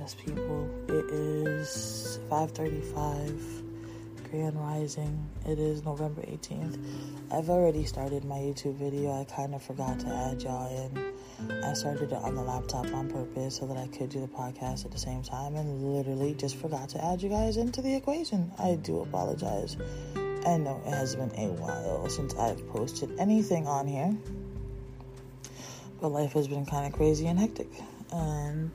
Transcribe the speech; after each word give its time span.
podcast 0.00 0.16
people. 0.24 0.68
It 0.88 1.04
is 1.10 2.18
5:35 2.30 3.62
Grand 4.30 4.56
Rising. 4.56 5.28
It 5.46 5.58
is 5.58 5.84
November 5.84 6.22
18th. 6.22 6.78
I've 7.30 7.50
already 7.50 7.84
started 7.84 8.24
my 8.24 8.38
YouTube 8.38 8.76
video. 8.76 9.12
I 9.12 9.24
kind 9.24 9.54
of 9.54 9.62
forgot 9.62 9.98
to 10.00 10.06
add 10.08 10.42
y'all 10.42 10.68
in. 10.86 11.12
I 11.64 11.72
started 11.74 12.12
it 12.12 12.22
on 12.22 12.34
the 12.34 12.42
laptop 12.42 12.86
on 12.94 13.10
purpose 13.10 13.56
so 13.56 13.66
that 13.66 13.76
I 13.76 13.86
could 13.88 14.10
do 14.10 14.20
the 14.20 14.28
podcast 14.28 14.84
at 14.84 14.92
the 14.92 14.98
same 14.98 15.22
time 15.22 15.56
and 15.56 15.82
literally 15.82 16.34
just 16.34 16.56
forgot 16.56 16.88
to 16.90 17.04
add 17.04 17.22
you 17.22 17.28
guys 17.28 17.56
into 17.56 17.82
the 17.82 17.94
equation. 17.94 18.52
I 18.58 18.76
do 18.76 19.00
apologize. 19.00 19.76
I 20.46 20.56
know 20.56 20.80
it 20.86 20.90
has 20.90 21.16
been 21.16 21.32
a 21.36 21.48
while 21.52 22.08
since 22.08 22.34
I've 22.34 22.66
posted 22.68 23.18
anything 23.18 23.66
on 23.66 23.86
here. 23.86 24.16
But 26.00 26.08
life 26.08 26.32
has 26.32 26.48
been 26.48 26.64
kind 26.64 26.86
of 26.86 26.92
crazy 26.92 27.26
and 27.26 27.38
hectic. 27.38 27.68
And 28.12 28.72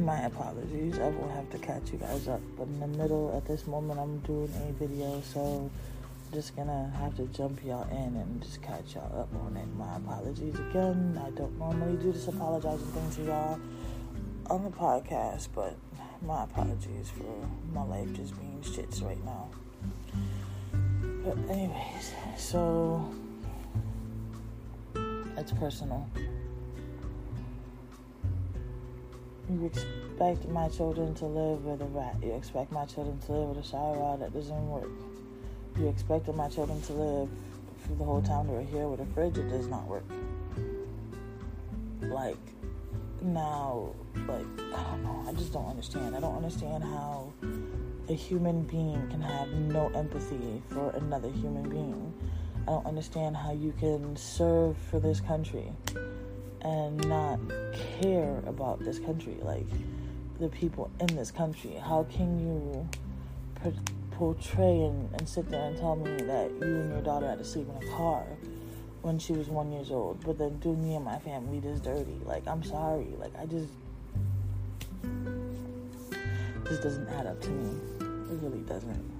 my 0.00 0.22
apologies. 0.22 0.98
I 0.98 1.08
will 1.08 1.28
have 1.28 1.48
to 1.50 1.58
catch 1.58 1.92
you 1.92 1.98
guys 1.98 2.28
up. 2.28 2.40
But 2.56 2.66
in 2.68 2.80
the 2.80 2.86
middle, 2.86 3.34
at 3.36 3.46
this 3.46 3.66
moment, 3.66 4.00
I'm 4.00 4.18
doing 4.20 4.50
a 4.68 4.72
video, 4.72 5.20
so 5.22 5.40
I'm 5.40 6.32
just 6.32 6.56
gonna 6.56 6.92
have 6.98 7.16
to 7.16 7.26
jump 7.26 7.64
y'all 7.64 7.88
in 7.90 8.16
and 8.16 8.42
just 8.42 8.62
catch 8.62 8.94
y'all 8.94 9.20
up 9.20 9.28
on 9.34 9.56
it. 9.56 9.66
My 9.76 9.96
apologies 9.96 10.54
again. 10.54 11.20
I 11.24 11.30
don't 11.30 11.58
normally 11.58 11.96
do 11.96 12.12
this 12.12 12.28
apologizing 12.28 12.86
thing 12.88 13.10
to 13.12 13.22
y'all 13.30 13.60
on 14.50 14.64
the 14.64 14.70
podcast, 14.70 15.48
but 15.54 15.76
my 16.22 16.44
apologies 16.44 17.10
for 17.10 17.48
my 17.72 17.84
life 17.84 18.12
just 18.12 18.36
being 18.38 18.60
shits 18.62 19.02
right 19.02 19.22
now. 19.24 19.48
But 21.24 21.38
anyways, 21.50 22.12
so 22.36 23.08
it's 25.36 25.52
personal. 25.52 26.08
You 29.48 29.64
expect 29.64 30.48
my 30.48 30.68
children 30.68 31.14
to 31.14 31.26
live 31.26 31.64
with 31.64 31.80
a 31.80 31.84
rat. 31.84 32.16
You 32.20 32.32
expect 32.32 32.72
my 32.72 32.84
children 32.84 33.18
to 33.26 33.32
live 33.32 33.48
with 33.50 33.64
a 33.64 33.68
shower 33.68 33.96
rod 33.96 34.20
that 34.20 34.32
doesn't 34.34 34.68
work. 34.68 34.90
You 35.78 35.86
expected 35.86 36.34
my 36.34 36.48
children 36.48 36.80
to 36.82 36.92
live 36.92 37.28
for 37.86 37.92
the 37.94 38.04
whole 38.04 38.22
time 38.22 38.48
they 38.48 38.54
were 38.54 38.62
here 38.62 38.88
with 38.88 38.98
a 38.98 39.06
fridge 39.14 39.34
that 39.34 39.48
does 39.48 39.68
not 39.68 39.86
work. 39.86 40.04
Like, 42.00 42.38
now, 43.22 43.94
like, 44.26 44.46
I 44.74 44.82
don't 44.82 45.04
know. 45.04 45.24
I 45.28 45.32
just 45.34 45.52
don't 45.52 45.66
understand. 45.66 46.16
I 46.16 46.20
don't 46.20 46.36
understand 46.36 46.82
how 46.82 47.32
a 48.08 48.14
human 48.14 48.62
being 48.62 49.06
can 49.10 49.20
have 49.20 49.48
no 49.48 49.90
empathy 49.94 50.60
for 50.70 50.90
another 50.90 51.30
human 51.30 51.68
being. 51.68 52.12
I 52.62 52.72
don't 52.72 52.86
understand 52.86 53.36
how 53.36 53.52
you 53.52 53.72
can 53.78 54.16
serve 54.16 54.76
for 54.90 54.98
this 54.98 55.20
country 55.20 55.72
and 56.66 57.08
not 57.08 57.38
care 58.00 58.42
about 58.46 58.80
this 58.80 58.98
country, 58.98 59.36
like 59.42 59.66
the 60.40 60.48
people 60.48 60.90
in 61.00 61.14
this 61.14 61.30
country. 61.30 61.74
How 61.74 62.04
can 62.10 62.40
you 62.40 62.88
portray 64.10 64.82
and, 64.82 65.08
and 65.14 65.28
sit 65.28 65.48
there 65.48 65.62
and 65.62 65.78
tell 65.78 65.94
me 65.94 66.16
that 66.16 66.50
you 66.50 66.80
and 66.80 66.90
your 66.90 67.02
daughter 67.02 67.28
had 67.28 67.38
to 67.38 67.44
sleep 67.44 67.68
in 67.68 67.88
a 67.88 67.90
car 67.92 68.24
when 69.02 69.16
she 69.18 69.32
was 69.32 69.48
one 69.48 69.70
years 69.70 69.92
old, 69.92 70.24
but 70.24 70.38
then 70.38 70.58
do 70.58 70.74
me 70.74 70.96
and 70.96 71.04
my 71.04 71.18
family 71.20 71.60
this 71.60 71.78
dirty? 71.78 72.18
Like, 72.24 72.46
I'm 72.48 72.64
sorry. 72.64 73.14
Like, 73.16 73.32
I 73.38 73.46
just 73.46 73.68
this 76.64 76.80
doesn't 76.80 77.08
add 77.10 77.26
up 77.26 77.40
to 77.42 77.50
me. 77.50 77.78
It 78.00 78.42
really 78.42 78.62
doesn't. 78.62 79.15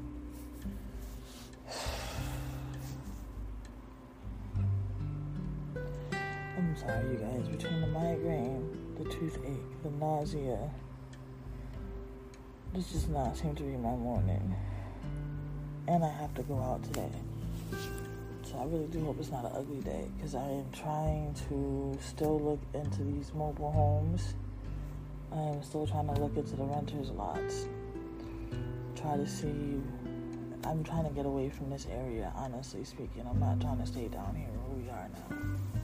You 6.87 7.19
guys. 7.21 7.49
Between 7.49 7.81
the 7.81 7.89
migraine, 7.89 8.95
the 8.97 9.05
toothache, 9.11 9.83
the 9.83 9.91
nausea, 9.91 10.71
this 12.73 12.93
does 12.93 13.09
not 13.09 13.37
seem 13.37 13.57
to 13.57 13.65
be 13.65 13.77
my 13.77 13.95
morning. 13.97 14.55
And 15.89 16.05
I 16.05 16.09
have 16.09 16.33
to 16.35 16.43
go 16.45 16.57
out 16.59 16.85
today. 16.85 17.11
So 18.45 18.57
I 18.59 18.65
really 18.67 18.87
do 18.87 19.05
hope 19.05 19.17
it's 19.19 19.33
not 19.33 19.45
an 19.45 19.51
ugly 19.57 19.81
day 19.81 20.09
because 20.17 20.37
I 20.37 20.47
am 20.49 20.67
trying 20.73 21.35
to 21.49 21.99
still 22.01 22.39
look 22.41 22.61
into 22.73 23.03
these 23.03 23.33
mobile 23.35 23.73
homes. 23.73 24.35
I 25.33 25.41
am 25.41 25.63
still 25.65 25.89
trying 25.89 26.07
to 26.07 26.21
look 26.21 26.37
into 26.37 26.55
the 26.55 26.65
renters 26.65 27.11
lots. 27.11 27.67
Try 28.95 29.17
to 29.17 29.27
see. 29.27 29.83
I'm 30.65 30.85
trying 30.85 31.05
to 31.05 31.11
get 31.11 31.27
away 31.27 31.51
from 31.51 31.69
this 31.69 31.87
area, 31.91 32.33
honestly 32.37 32.85
speaking. 32.85 33.27
I'm 33.29 33.41
not 33.41 33.61
trying 33.61 33.79
to 33.79 33.87
stay 33.87 34.07
down 34.07 34.37
here 34.37 34.47
where 34.65 34.85
we 34.85 34.89
are 34.89 35.09
now. 35.13 35.76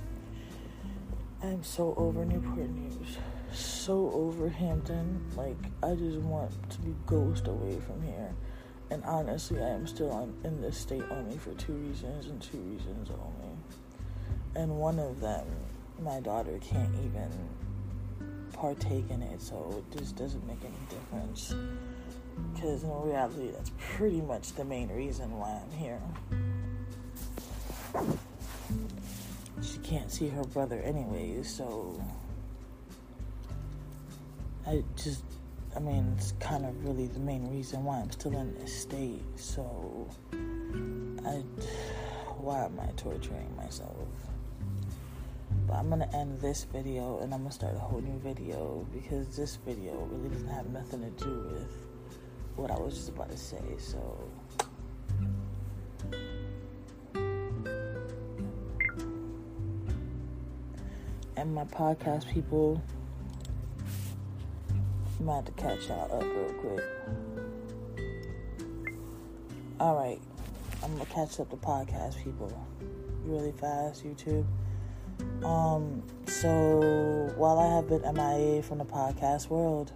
I'm 1.45 1.65
so 1.65 1.93
over 1.97 2.25
Newport 2.25 2.71
News, 2.71 3.19
so 3.53 4.13
over 4.15 4.49
Hampton. 4.49 5.21
Like, 5.37 5.57
I 5.83 5.97
just 5.97 6.19
want 6.19 6.53
to 6.71 6.79
be 6.83 6.95
ghost 7.05 7.49
away 7.49 7.81
from 7.81 8.01
here. 8.01 8.33
And 8.91 9.03
honestly, 9.03 9.61
I 9.61 9.71
am 9.71 9.89
still 9.89 10.13
on, 10.13 10.35
in 10.45 10.61
this 10.61 10.79
state 10.79 11.03
only 11.11 11.37
for 11.39 11.53
two 11.55 11.73
reasons 11.73 12.27
and 12.27 12.41
two 12.41 12.59
reasons 12.59 13.11
only. 13.11 13.57
And 14.55 14.79
one 14.79 15.01
of 15.01 15.19
them, 15.19 15.45
my 16.01 16.21
daughter 16.21 16.61
can't 16.61 16.95
even 17.05 17.31
partake 18.53 19.11
in 19.11 19.21
it, 19.23 19.43
so 19.43 19.75
it 19.77 19.99
just 19.99 20.15
doesn't 20.15 20.47
make 20.47 20.61
any 20.65 20.75
difference. 20.91 21.57
Because 22.55 22.85
in 22.85 23.03
reality, 23.03 23.51
that's 23.51 23.73
pretty 23.97 24.21
much 24.21 24.53
the 24.53 24.65
main 24.65 24.91
reason 24.91 25.37
why 25.37 25.61
I'm 25.61 25.77
here 25.77 26.01
can't 29.93 30.11
see 30.11 30.29
her 30.29 30.45
brother 30.45 30.81
anyways, 30.81 31.55
so 31.55 32.01
I 34.67 34.83
just 34.97 35.23
I 35.77 35.81
mean 35.81 36.15
it's 36.17 36.33
kind 36.41 36.65
of 36.65 36.83
really 36.83 37.09
the 37.09 37.21
main 37.21 37.51
reason 37.51 37.85
why 37.85 37.99
I'm 37.99 38.11
still 38.11 38.35
in 38.39 38.55
this 38.55 38.75
state. 38.75 39.23
So 39.37 40.09
I 41.27 41.43
why 42.39 42.65
am 42.65 42.81
I 42.81 42.87
torturing 42.97 43.55
myself? 43.55 44.09
But 45.67 45.75
I'm 45.75 45.91
gonna 45.91 46.09
end 46.15 46.41
this 46.41 46.65
video 46.65 47.19
and 47.19 47.35
I'm 47.35 47.41
gonna 47.41 47.53
start 47.53 47.75
a 47.75 47.79
whole 47.79 48.01
new 48.01 48.19
video 48.21 48.87
because 48.95 49.37
this 49.37 49.57
video 49.57 50.09
really 50.11 50.31
doesn't 50.31 50.49
have 50.49 50.71
nothing 50.71 51.03
to 51.03 51.11
do 51.23 51.51
with 51.53 51.85
what 52.57 52.71
I 52.71 52.79
was 52.79 52.95
just 52.95 53.11
about 53.11 53.31
to 53.31 53.37
say. 53.37 53.61
So 53.77 54.19
and 61.37 61.55
my 61.55 61.65
podcast 61.65 62.33
people. 62.33 62.83
I'm 65.19 65.29
about 65.29 65.47
to 65.47 65.53
catch 65.53 65.89
y'all 65.89 66.13
up 66.13 66.23
real 66.23 66.53
quick. 66.55 66.85
All 69.79 69.97
right, 69.97 70.21
I'm 70.83 70.93
gonna 70.93 71.07
catch 71.07 71.41
up 71.41 71.51
the 71.51 71.57
podcast 71.57 72.23
people 72.23 72.53
really 73.25 73.53
fast. 73.53 74.05
YouTube. 74.05 74.45
Um, 75.45 76.03
so 76.27 77.33
while 77.37 77.59
I 77.59 77.77
have 77.77 77.89
been 77.89 78.03
MIA 78.03 78.63
from 78.63 78.79
the 78.79 78.85
podcast 78.85 79.49
world, 79.49 79.93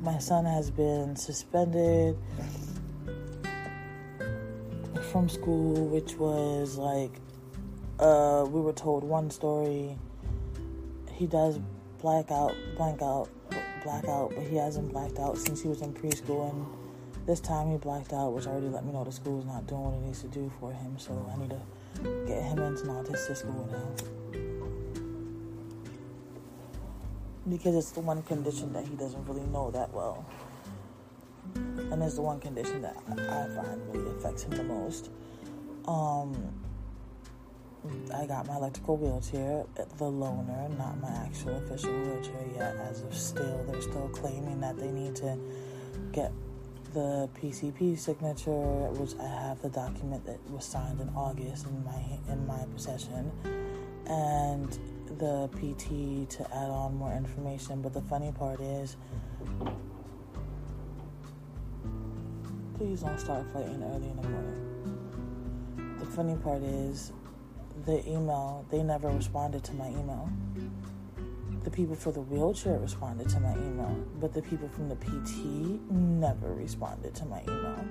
my 0.00 0.18
son 0.18 0.44
has 0.44 0.70
been 0.70 1.16
suspended 1.16 2.16
from 5.10 5.28
school, 5.28 5.86
which 5.86 6.16
was 6.16 6.76
like 6.76 7.12
uh, 7.98 8.46
we 8.48 8.60
were 8.60 8.72
told 8.72 9.04
one 9.04 9.30
story. 9.30 9.96
He 11.12 11.26
does 11.26 11.58
black 12.00 12.30
out, 12.30 12.54
blank 12.76 13.02
out, 13.02 13.28
black 13.82 14.04
out, 14.06 14.32
but 14.34 14.44
he 14.44 14.56
hasn't 14.56 14.92
blacked 14.92 15.18
out 15.18 15.36
since 15.36 15.62
he 15.62 15.68
was 15.68 15.82
in 15.82 15.92
preschool. 15.92 16.50
And 16.50 16.66
this 17.26 17.40
time 17.40 17.70
he 17.70 17.76
blacked 17.76 18.12
out, 18.12 18.32
which 18.32 18.46
already 18.46 18.68
let 18.68 18.84
me 18.84 18.92
know 18.92 19.04
the 19.04 19.12
school's 19.12 19.44
not 19.44 19.66
doing 19.66 19.82
what 19.82 19.94
it 19.94 20.00
needs 20.02 20.20
to 20.22 20.28
do 20.28 20.50
for 20.60 20.72
him. 20.72 20.98
So 20.98 21.30
I 21.34 21.38
need 21.40 21.50
to 21.50 21.60
get 22.26 22.42
him 22.42 22.58
into 22.60 22.82
an 22.82 23.04
autistic 23.04 23.36
school 23.36 23.68
now. 23.70 24.40
Because 27.48 27.74
it's 27.74 27.90
the 27.92 28.00
one 28.00 28.22
condition 28.22 28.72
that 28.74 28.86
he 28.86 28.94
doesn't 28.94 29.26
really 29.26 29.46
know 29.46 29.70
that 29.70 29.92
well. 29.92 30.24
And 31.54 32.02
it's 32.02 32.16
the 32.16 32.22
one 32.22 32.38
condition 32.38 32.82
that 32.82 32.96
I 33.08 33.14
find 33.14 33.80
really 33.94 34.10
affects 34.10 34.44
him 34.44 34.50
the 34.50 34.64
most. 34.64 35.10
Um, 35.86 36.52
I 38.14 38.26
got 38.26 38.46
my 38.46 38.56
electrical 38.56 38.96
wheelchair, 38.96 39.64
the 39.74 40.04
loaner, 40.04 40.76
not 40.78 41.00
my 41.00 41.10
actual 41.10 41.56
official 41.56 41.92
wheelchair 41.92 42.44
yet. 42.54 42.76
As 42.76 43.02
of 43.02 43.14
still, 43.14 43.64
they're 43.70 43.80
still 43.80 44.08
claiming 44.12 44.60
that 44.60 44.76
they 44.78 44.90
need 44.90 45.14
to 45.16 45.38
get 46.12 46.32
the 46.94 47.28
PCP 47.40 47.98
signature, 47.98 48.50
which 48.50 49.14
I 49.20 49.26
have 49.26 49.60
the 49.62 49.68
document 49.68 50.24
that 50.26 50.38
was 50.50 50.64
signed 50.64 51.00
in 51.00 51.08
August 51.10 51.66
in 51.66 51.84
my 51.84 52.02
in 52.32 52.46
my 52.46 52.64
possession, 52.74 53.30
and 54.06 54.78
the 55.18 55.48
PT 55.56 56.28
to 56.30 56.46
add 56.54 56.70
on 56.70 56.96
more 56.96 57.12
information. 57.12 57.82
But 57.82 57.92
the 57.94 58.02
funny 58.02 58.32
part 58.32 58.60
is, 58.60 58.96
please 62.76 63.00
don't 63.00 63.20
start 63.20 63.46
fighting 63.52 63.82
early 63.82 64.08
in 64.08 64.16
the 64.16 64.28
morning. 64.28 65.96
The 66.00 66.06
funny 66.06 66.36
part 66.36 66.62
is, 66.62 67.12
the 67.88 68.06
email, 68.06 68.66
they 68.70 68.82
never 68.82 69.08
responded 69.08 69.64
to 69.64 69.72
my 69.72 69.88
email. 69.88 70.28
The 71.64 71.70
people 71.70 71.96
for 71.96 72.12
the 72.12 72.20
wheelchair 72.20 72.78
responded 72.78 73.30
to 73.30 73.40
my 73.40 73.54
email, 73.54 73.96
but 74.20 74.34
the 74.34 74.42
people 74.42 74.68
from 74.68 74.90
the 74.90 74.96
PT 74.96 75.80
never 75.90 76.52
responded 76.52 77.14
to 77.14 77.24
my 77.24 77.40
email. 77.44 77.82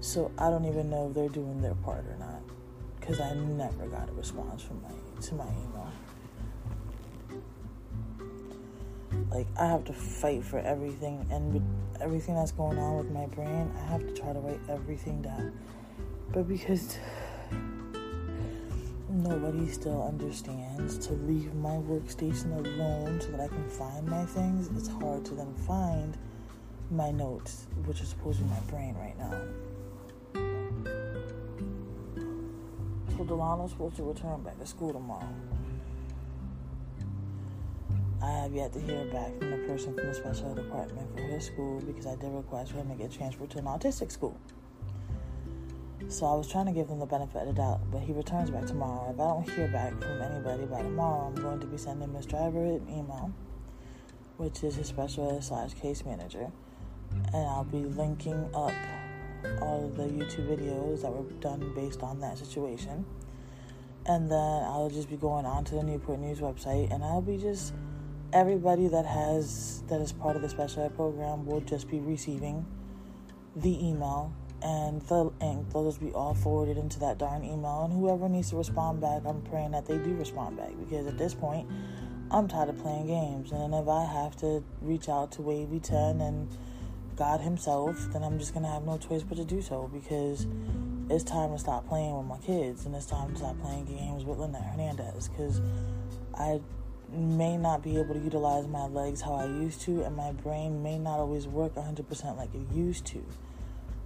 So 0.00 0.30
I 0.38 0.48
don't 0.48 0.64
even 0.64 0.88
know 0.88 1.08
if 1.08 1.14
they're 1.14 1.28
doing 1.28 1.60
their 1.60 1.74
part 1.74 2.06
or 2.06 2.16
not, 2.18 2.40
because 2.98 3.20
I 3.20 3.34
never 3.34 3.88
got 3.88 4.08
a 4.08 4.12
response 4.12 4.62
from 4.62 4.80
my 4.82 4.88
to 5.20 5.34
my 5.34 5.44
email. 5.44 5.92
Like 9.30 9.48
I 9.60 9.66
have 9.66 9.84
to 9.84 9.92
fight 9.92 10.42
for 10.42 10.60
everything, 10.60 11.26
and 11.30 11.52
with 11.52 11.62
everything 12.00 12.36
that's 12.36 12.52
going 12.52 12.78
on 12.78 12.96
with 12.96 13.10
my 13.10 13.26
brain, 13.26 13.70
I 13.76 13.92
have 13.92 14.00
to 14.00 14.14
try 14.14 14.32
to 14.32 14.38
write 14.38 14.60
everything 14.70 15.20
down. 15.20 15.52
But 16.32 16.48
because 16.48 16.96
nobody 19.12 19.68
still 19.68 20.02
understands 20.02 20.98
to 21.06 21.12
leave 21.12 21.54
my 21.54 21.76
workstation 21.76 22.56
alone 22.56 23.20
so 23.20 23.28
that 23.32 23.40
I 23.40 23.48
can 23.48 23.68
find 23.68 24.06
my 24.06 24.24
things, 24.24 24.70
it's 24.76 24.88
hard 24.88 25.24
to 25.26 25.34
then 25.34 25.54
find 25.66 26.16
my 26.90 27.10
notes, 27.10 27.66
which 27.84 28.00
is 28.00 28.08
supposed 28.08 28.38
to 28.38 28.44
be 28.44 28.50
my 28.50 28.60
brain 28.70 28.94
right 28.94 29.18
now. 29.18 29.38
So 33.16 33.24
Delano's 33.24 33.72
supposed 33.72 33.96
to 33.96 34.02
return 34.02 34.42
back 34.42 34.58
to 34.58 34.66
school 34.66 34.92
tomorrow. 34.92 35.28
I 38.22 38.30
have 38.30 38.54
yet 38.54 38.72
to 38.72 38.80
hear 38.80 39.04
back 39.06 39.36
from 39.38 39.50
the 39.50 39.58
person 39.68 39.94
from 39.94 40.06
the 40.06 40.14
special 40.14 40.54
department 40.54 41.12
for 41.12 41.22
his 41.22 41.46
school 41.46 41.80
because 41.80 42.06
I 42.06 42.14
did 42.14 42.30
request 42.32 42.72
for 42.72 42.78
him 42.78 42.88
to 42.88 42.94
get 42.94 43.10
transferred 43.12 43.50
to 43.50 43.58
an 43.58 43.64
autistic 43.64 44.10
school. 44.10 44.38
So 46.08 46.26
I 46.26 46.34
was 46.34 46.46
trying 46.46 46.66
to 46.66 46.72
give 46.72 46.88
them 46.88 46.98
the 46.98 47.06
benefit 47.06 47.42
of 47.42 47.46
the 47.48 47.54
doubt, 47.54 47.80
but 47.90 48.02
he 48.02 48.12
returns 48.12 48.50
back 48.50 48.66
tomorrow. 48.66 49.10
If 49.12 49.20
I 49.20 49.24
don't 49.24 49.50
hear 49.50 49.68
back 49.68 49.92
from 49.92 50.20
anybody 50.20 50.66
by 50.66 50.82
tomorrow, 50.82 51.26
I'm 51.28 51.34
going 51.34 51.60
to 51.60 51.66
be 51.66 51.78
sending 51.78 52.12
Miss 52.12 52.26
Driver 52.26 52.62
an 52.64 52.86
email, 52.88 53.32
which 54.36 54.62
is 54.62 54.74
his 54.76 54.88
special 54.88 55.34
ed 55.34 55.42
slash 55.42 55.74
case 55.74 56.04
manager, 56.04 56.50
and 57.32 57.48
I'll 57.48 57.64
be 57.64 57.84
linking 57.84 58.48
up 58.54 58.72
all 59.60 59.86
of 59.86 59.96
the 59.96 60.04
YouTube 60.04 60.48
videos 60.48 61.02
that 61.02 61.12
were 61.12 61.28
done 61.40 61.72
based 61.74 62.02
on 62.02 62.20
that 62.20 62.38
situation. 62.38 63.04
And 64.04 64.30
then 64.30 64.38
I'll 64.64 64.90
just 64.90 65.08
be 65.08 65.16
going 65.16 65.46
on 65.46 65.64
to 65.66 65.76
the 65.76 65.82
Newport 65.82 66.20
News 66.20 66.40
website, 66.40 66.92
and 66.92 67.02
I'll 67.02 67.22
be 67.22 67.38
just 67.38 67.72
everybody 68.32 68.88
that 68.88 69.06
has 69.06 69.82
that 69.88 70.00
is 70.00 70.12
part 70.12 70.36
of 70.36 70.42
the 70.42 70.48
special 70.48 70.84
ed 70.84 70.94
program 70.94 71.46
will 71.46 71.60
just 71.60 71.88
be 71.88 72.00
receiving 72.00 72.66
the 73.56 73.86
email 73.86 74.32
and 74.62 75.00
the 75.02 75.30
ink 75.40 75.70
they'll 75.72 75.84
just 75.84 76.00
be 76.00 76.12
all 76.12 76.34
forwarded 76.34 76.78
into 76.78 76.98
that 77.00 77.18
darn 77.18 77.44
email. 77.44 77.84
And 77.84 77.92
whoever 77.92 78.28
needs 78.28 78.50
to 78.50 78.56
respond 78.56 79.00
back 79.00 79.22
i'm 79.26 79.42
praying 79.42 79.72
that 79.72 79.86
they 79.86 79.98
do 79.98 80.14
respond 80.14 80.56
back. 80.56 80.72
Because 80.78 81.06
at 81.06 81.18
this 81.18 81.34
point 81.34 81.68
i'm 82.30 82.48
tired 82.48 82.68
of 82.68 82.78
playing 82.78 83.06
games. 83.06 83.52
And 83.52 83.74
if 83.74 83.88
i 83.88 84.04
have 84.04 84.36
to 84.36 84.62
reach 84.80 85.08
out 85.08 85.32
to 85.32 85.42
WAVY 85.42 85.80
10 85.80 86.20
and 86.20 86.48
god 87.14 87.40
himself 87.40 88.08
then 88.12 88.22
i'm 88.22 88.38
just 88.38 88.54
gonna 88.54 88.70
have 88.70 88.84
no 88.84 88.96
choice 88.96 89.22
but 89.22 89.36
to 89.36 89.44
do 89.44 89.60
so. 89.60 89.90
Because 89.92 90.46
it's 91.10 91.24
time 91.24 91.50
to 91.50 91.58
stop 91.58 91.86
playing 91.88 92.16
with 92.16 92.26
my 92.26 92.38
kids. 92.38 92.86
And 92.86 92.94
it's 92.94 93.06
time 93.06 93.32
to 93.32 93.36
stop 93.36 93.60
playing 93.60 93.86
games 93.86 94.24
with 94.24 94.38
Lynette 94.38 94.62
Hernandez. 94.62 95.28
Because 95.28 95.60
I 96.34 96.60
may 97.10 97.56
not 97.58 97.82
be 97.82 97.98
able 97.98 98.14
to 98.14 98.20
utilize 98.20 98.66
my 98.66 98.86
legs 98.86 99.20
how 99.20 99.34
I 99.34 99.44
used 99.44 99.82
to, 99.82 100.02
and 100.02 100.16
my 100.16 100.32
brain 100.32 100.82
may 100.82 100.98
not 100.98 101.18
always 101.18 101.46
work 101.46 101.74
100% 101.74 102.36
like 102.36 102.54
it 102.54 102.74
used 102.74 103.04
to 103.06 103.22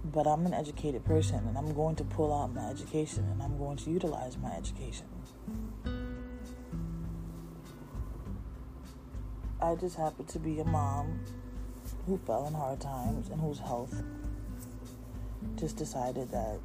but 0.05 0.27
I'm 0.27 0.45
an 0.45 0.53
educated 0.53 1.03
person 1.05 1.39
and 1.47 1.57
I'm 1.57 1.73
going 1.73 1.95
to 1.97 2.03
pull 2.03 2.33
out 2.33 2.53
my 2.53 2.69
education 2.69 3.25
and 3.31 3.41
I'm 3.41 3.57
going 3.57 3.77
to 3.77 3.89
utilize 3.89 4.37
my 4.37 4.51
education. 4.55 5.07
I 9.61 9.75
just 9.75 9.97
happen 9.97 10.25
to 10.25 10.39
be 10.39 10.59
a 10.59 10.65
mom 10.65 11.19
who 12.05 12.17
fell 12.17 12.47
in 12.47 12.53
hard 12.53 12.79
times 12.79 13.29
and 13.29 13.41
whose 13.41 13.59
health 13.59 14.03
just 15.55 15.77
decided 15.77 16.29
that 16.31 16.59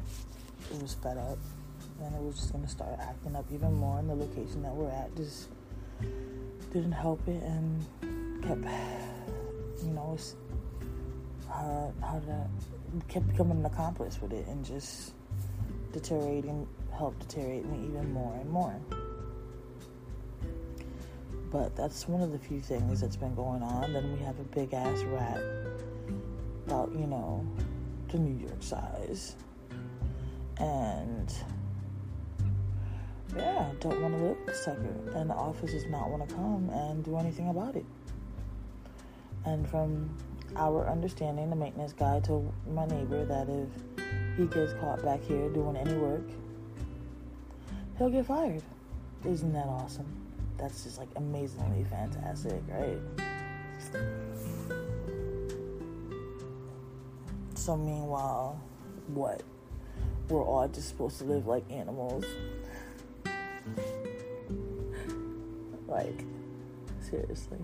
it 0.71 0.83
was 0.83 0.95
fed 0.95 1.17
up 1.17 1.39
and 2.03 2.15
it 2.15 2.21
was 2.21 2.37
just 2.37 2.53
going 2.53 2.65
to 2.65 2.71
start 2.71 2.99
acting 3.01 3.35
up 3.35 3.47
even 3.53 3.73
more 3.73 3.99
in 3.99 4.09
the 4.09 4.15
location 4.15 4.63
that 4.63 4.75
we're 4.75 4.91
at 4.91 5.15
just 5.17 5.49
didn't 6.73 6.93
help 6.93 7.21
it 7.29 7.43
and 7.43 7.87
kept 8.43 8.65
you 9.85 9.93
know 9.93 10.17
uh, 11.51 11.91
how 12.01 12.19
did 12.19 12.31
I 12.31 12.47
kept 13.09 13.29
becoming 13.29 13.59
an 13.59 13.67
accomplice 13.67 14.21
with 14.21 14.33
it 14.33 14.47
and 14.47 14.65
just 14.65 15.13
deteriorating, 15.93 16.67
helped 16.97 17.21
deteriorate 17.21 17.67
me 17.67 17.87
even 17.89 18.13
more 18.13 18.35
and 18.35 18.51
more. 18.51 18.79
But 21.51 21.77
that's 21.77 22.09
one 22.09 22.23
of 22.23 22.33
the 22.33 22.39
few 22.39 22.61
things 22.61 23.01
that's 23.01 23.17
been 23.17 23.35
going 23.35 23.63
on. 23.63 23.93
Then 23.93 24.13
we 24.13 24.25
have 24.25 24.39
a 24.41 24.45
big 24.45 24.73
ass 24.73 25.03
rat 25.03 25.43
about, 26.67 26.93
you 26.93 27.07
know, 27.07 27.47
the 28.09 28.19
New 28.19 28.39
York 28.47 28.63
size. 28.63 29.37
And 30.59 31.33
yeah, 33.37 33.71
don't 33.81 34.01
want 34.01 34.17
to 34.17 34.23
live 34.23 34.37
with 34.47 34.57
sucker. 34.57 34.95
And 35.15 35.29
the 35.29 35.35
office 35.35 35.73
does 35.73 35.87
not 35.87 36.09
want 36.11 36.27
to 36.27 36.35
come 36.35 36.71
and 36.71 37.05
do 37.05 37.17
anything 37.19 37.49
about 37.49 37.77
it. 37.77 37.85
And 39.45 39.69
from 39.69 40.09
our 40.57 40.89
understanding, 40.89 41.51
the 41.51 41.57
maintenance 41.57 41.93
guy 41.93 42.21
told 42.21 42.53
my 42.69 42.87
neighbor 42.87 43.25
that 43.25 43.49
if 43.49 43.69
he 44.37 44.47
gets 44.47 44.73
caught 44.75 45.03
back 45.03 45.23
here 45.23 45.49
doing 45.49 45.77
any 45.77 45.95
work, 45.95 46.25
he'll 47.99 48.11
get 48.11 48.27
fired. 48.27 48.63
Isn't 49.25 49.53
that 49.53 49.67
awesome? 49.67 50.07
That's 50.59 50.85
just 50.85 50.99
like 50.99 51.09
amazingly 51.17 51.85
fantastic, 51.85 52.63
right? 52.69 52.99
So, 57.55 57.77
meanwhile, 57.77 58.61
what? 59.09 59.43
We're 60.29 60.43
all 60.45 60.67
just 60.69 60.89
supposed 60.89 61.19
to 61.19 61.25
live 61.25 61.47
like 61.47 61.65
animals. 61.71 62.25
like, 65.87 66.25
seriously. 67.01 67.59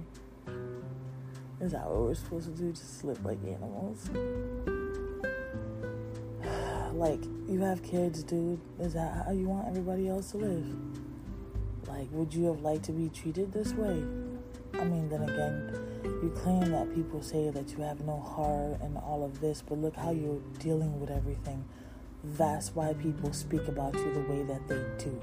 Is 1.60 1.72
that 1.72 1.86
what 1.86 2.02
we're 2.02 2.14
supposed 2.14 2.46
to 2.46 2.62
do? 2.62 2.70
Just 2.70 3.02
live 3.02 3.24
like 3.24 3.38
animals? 3.44 4.08
like, 6.94 7.24
you 7.48 7.60
have 7.62 7.82
kids, 7.82 8.22
dude. 8.22 8.60
Is 8.78 8.94
that 8.94 9.24
how 9.26 9.32
you 9.32 9.48
want 9.48 9.66
everybody 9.66 10.08
else 10.08 10.30
to 10.30 10.36
live? 10.36 10.64
Like, 11.88 12.06
would 12.12 12.32
you 12.32 12.44
have 12.44 12.60
liked 12.60 12.84
to 12.84 12.92
be 12.92 13.08
treated 13.08 13.52
this 13.52 13.72
way? 13.72 14.04
I 14.74 14.84
mean, 14.84 15.08
then 15.08 15.22
again, 15.22 15.74
you 16.22 16.30
claim 16.36 16.70
that 16.70 16.94
people 16.94 17.22
say 17.22 17.50
that 17.50 17.70
you 17.70 17.82
have 17.82 18.02
no 18.02 18.20
heart 18.20 18.80
and 18.80 18.96
all 18.96 19.24
of 19.24 19.40
this, 19.40 19.60
but 19.60 19.78
look 19.78 19.96
how 19.96 20.12
you're 20.12 20.40
dealing 20.60 21.00
with 21.00 21.10
everything. 21.10 21.64
That's 22.22 22.72
why 22.72 22.92
people 22.92 23.32
speak 23.32 23.66
about 23.66 23.94
you 23.94 24.14
the 24.14 24.20
way 24.20 24.44
that 24.44 24.68
they 24.68 24.84
do. 25.04 25.20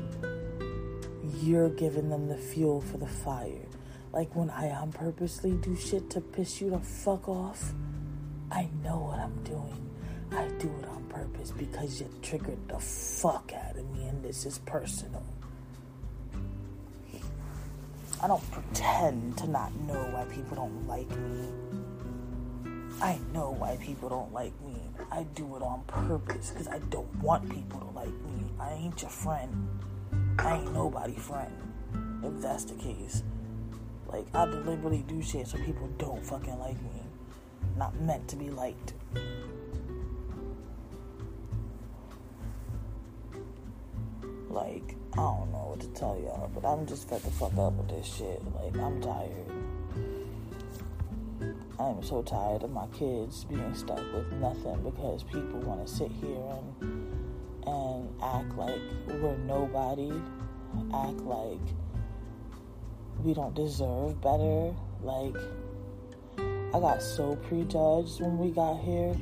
You're 1.41 1.69
giving 1.69 2.09
them 2.09 2.27
the 2.27 2.37
fuel 2.37 2.81
for 2.81 2.97
the 2.97 3.07
fire. 3.07 3.67
Like 4.15 4.33
when 4.33 4.49
I 4.49 4.69
on 4.69 4.93
purposely 4.93 5.51
do 5.51 5.75
shit 5.75 6.09
to 6.11 6.21
piss 6.21 6.61
you 6.61 6.69
the 6.69 6.79
fuck 6.79 7.27
off, 7.27 7.73
I 8.49 8.69
know 8.81 8.97
what 8.99 9.19
I'm 9.19 9.43
doing. 9.43 9.91
I 10.31 10.47
do 10.57 10.73
it 10.81 10.87
on 10.87 11.03
purpose 11.09 11.51
because 11.51 11.99
you 11.99 12.09
triggered 12.21 12.65
the 12.69 12.79
fuck 12.79 13.51
out 13.53 13.75
of 13.75 13.91
me 13.91 14.05
and 14.05 14.23
this 14.23 14.45
is 14.45 14.59
personal. 14.59 15.21
I 18.23 18.27
don't 18.27 18.51
pretend 18.51 19.37
to 19.39 19.47
not 19.47 19.75
know 19.81 20.01
why 20.13 20.23
people 20.33 20.55
don't 20.55 20.87
like 20.87 21.09
me. 21.09 21.49
I 23.01 23.19
know 23.33 23.51
why 23.51 23.75
people 23.81 24.07
don't 24.07 24.31
like 24.31 24.53
me. 24.61 24.79
I 25.11 25.23
do 25.35 25.57
it 25.57 25.61
on 25.61 25.83
purpose 25.87 26.51
because 26.51 26.69
I 26.69 26.79
don't 26.79 27.13
want 27.21 27.51
people 27.51 27.81
to 27.81 27.87
like 27.87 28.07
me. 28.07 28.49
I 28.61 28.71
ain't 28.71 29.01
your 29.01 29.11
friend. 29.11 29.67
I 30.39 30.59
ain't 30.59 30.73
nobody 30.73 31.15
friend. 31.15 31.51
If 32.23 32.41
that's 32.41 32.63
the 32.63 32.75
case. 32.75 33.21
Like, 34.15 34.33
I 34.33 34.45
deliberately 34.45 35.03
do 35.09 35.21
shit 35.21 35.45
so 35.45 35.57
people 35.57 35.89
don't 35.97 36.25
fucking 36.25 36.57
like 36.57 36.81
me. 36.81 37.01
Not 37.75 37.99
meant 37.99 38.25
to 38.29 38.37
be 38.37 38.49
liked. 38.49 38.93
Like, 44.49 44.95
I 45.13 45.17
don't 45.17 45.51
know 45.51 45.67
what 45.67 45.81
to 45.81 45.87
tell 45.87 46.17
y'all, 46.17 46.49
but 46.55 46.65
I'm 46.65 46.85
just 46.85 47.09
fed 47.09 47.23
the 47.23 47.31
fuck 47.31 47.57
up 47.57 47.73
with 47.73 47.89
this 47.89 48.05
shit. 48.05 48.41
Like, 48.55 48.77
I'm 48.77 49.01
tired. 49.01 49.51
I 51.77 51.89
am 51.89 52.01
so 52.01 52.21
tired 52.21 52.63
of 52.63 52.71
my 52.71 52.87
kids 52.97 53.43
being 53.43 53.75
stuck 53.75 53.99
with 54.13 54.31
nothing 54.31 54.81
because 54.81 55.23
people 55.23 55.59
want 55.59 55.85
to 55.85 55.93
sit 55.93 56.09
here 56.21 56.39
and 56.81 57.11
and 57.67 58.15
act 58.23 58.55
like 58.55 58.79
we're 59.07 59.35
nobody, 59.39 60.13
act 60.93 61.17
like 61.17 61.59
we 63.23 63.33
don't 63.33 63.53
deserve 63.55 64.21
better. 64.21 64.73
Like, 65.01 65.35
I 66.73 66.79
got 66.79 67.01
so 67.01 67.35
prejudged 67.35 68.21
when 68.21 68.37
we 68.37 68.51
got 68.51 68.79
here. 68.81 69.15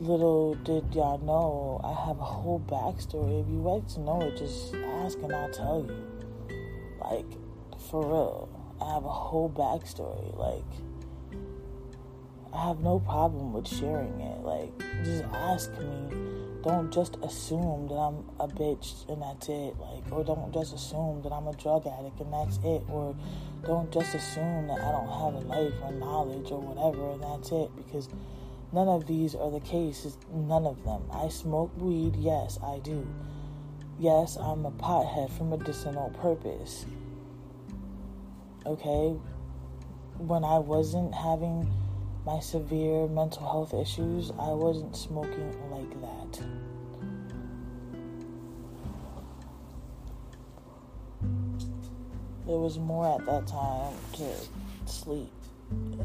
Little 0.00 0.54
did 0.56 0.94
y'all 0.94 1.18
know, 1.18 1.80
I 1.84 2.06
have 2.06 2.18
a 2.18 2.24
whole 2.24 2.60
backstory. 2.60 3.40
If 3.42 3.48
you 3.48 3.62
like 3.62 3.86
to 3.94 4.00
know 4.00 4.20
it, 4.22 4.36
just 4.36 4.74
ask 4.74 5.18
and 5.22 5.32
I'll 5.32 5.50
tell 5.50 5.86
you. 5.86 5.96
Like, 7.00 7.26
For 7.90 8.04
real. 8.04 8.48
I 8.80 8.94
have 8.94 9.04
a 9.04 9.08
whole 9.08 9.48
backstory. 9.50 10.36
Like, 10.36 10.64
I 12.52 12.68
have 12.68 12.80
no 12.80 12.98
problem 12.98 13.52
with 13.52 13.68
sharing 13.68 14.20
it. 14.20 14.40
Like, 14.42 14.76
just 15.04 15.24
ask 15.32 15.70
me. 15.78 16.43
Don't 16.64 16.90
just 16.90 17.18
assume 17.22 17.88
that 17.88 17.94
I'm 17.94 18.24
a 18.40 18.48
bitch 18.48 19.06
and 19.10 19.20
that's 19.20 19.50
it. 19.50 19.78
Like, 19.78 20.10
or 20.10 20.24
don't 20.24 20.50
just 20.50 20.74
assume 20.74 21.20
that 21.22 21.30
I'm 21.30 21.46
a 21.46 21.52
drug 21.52 21.86
addict 21.86 22.18
and 22.20 22.32
that's 22.32 22.56
it. 22.64 22.82
Or 22.88 23.14
don't 23.66 23.92
just 23.92 24.14
assume 24.14 24.68
that 24.68 24.80
I 24.80 24.90
don't 24.90 25.08
have 25.08 25.34
a 25.34 25.46
life 25.46 25.74
or 25.82 25.92
knowledge 25.92 26.50
or 26.50 26.60
whatever 26.60 27.10
and 27.10 27.22
that's 27.22 27.52
it. 27.52 27.70
Because 27.76 28.08
none 28.72 28.88
of 28.88 29.06
these 29.06 29.34
are 29.34 29.50
the 29.50 29.60
cases. 29.60 30.16
None 30.32 30.64
of 30.64 30.82
them. 30.84 31.02
I 31.12 31.28
smoke 31.28 31.70
weed. 31.76 32.16
Yes, 32.16 32.58
I 32.64 32.78
do. 32.78 33.06
Yes, 33.98 34.36
I'm 34.36 34.64
a 34.64 34.70
pothead 34.70 35.36
for 35.36 35.44
medicinal 35.44 36.08
purpose. 36.22 36.86
Okay? 38.64 39.18
When 40.16 40.44
I 40.44 40.60
wasn't 40.60 41.14
having 41.14 41.70
my 42.24 42.40
severe 42.40 43.06
mental 43.06 43.42
health 43.42 43.74
issues, 43.74 44.30
I 44.38 44.48
wasn't 44.48 44.96
smoking 44.96 45.52
like 45.70 45.90
that. 46.00 46.40
It 52.46 52.58
was 52.58 52.78
more 52.78 53.18
at 53.18 53.26
that 53.26 53.46
time 53.46 53.94
to 54.14 54.34
sleep 54.86 55.32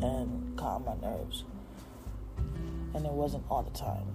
and 0.01 0.57
calm 0.57 0.85
my 0.85 0.95
nerves. 0.95 1.43
And 2.93 3.05
it 3.05 3.11
wasn't 3.11 3.43
all 3.49 3.63
the 3.63 3.77
time. 3.77 4.07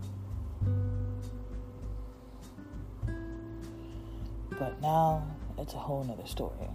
But 4.58 4.80
now 4.82 5.26
it's 5.58 5.75
a 5.75 5.78
whole 5.78 6.04
nother 6.04 6.26
story. 6.26 6.68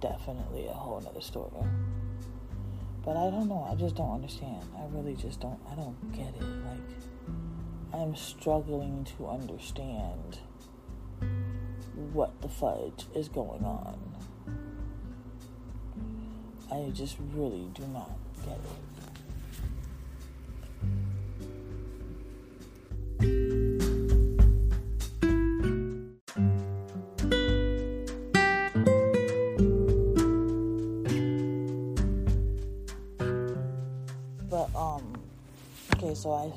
Definitely 0.00 0.66
a 0.66 0.72
whole 0.72 1.00
nother 1.00 1.20
story. 1.20 1.50
But 3.04 3.16
I 3.16 3.30
don't 3.30 3.48
know. 3.48 3.66
I 3.68 3.74
just 3.74 3.96
don't 3.96 4.12
understand. 4.12 4.62
I 4.76 4.84
really 4.90 5.14
just 5.16 5.40
don't. 5.40 5.58
I 5.70 5.74
don't 5.74 6.12
get 6.12 6.34
it. 6.34 6.42
Like, 6.42 6.78
I'm 7.92 8.14
struggling 8.14 9.04
to 9.16 9.28
understand 9.28 10.38
what 12.12 12.40
the 12.40 12.48
fudge 12.48 13.06
is 13.14 13.28
going 13.28 13.64
on. 13.64 13.98
I 16.70 16.90
just 16.90 17.16
really 17.34 17.68
do 17.74 17.86
not 17.88 18.12
get 18.44 18.54
it. 18.54 18.91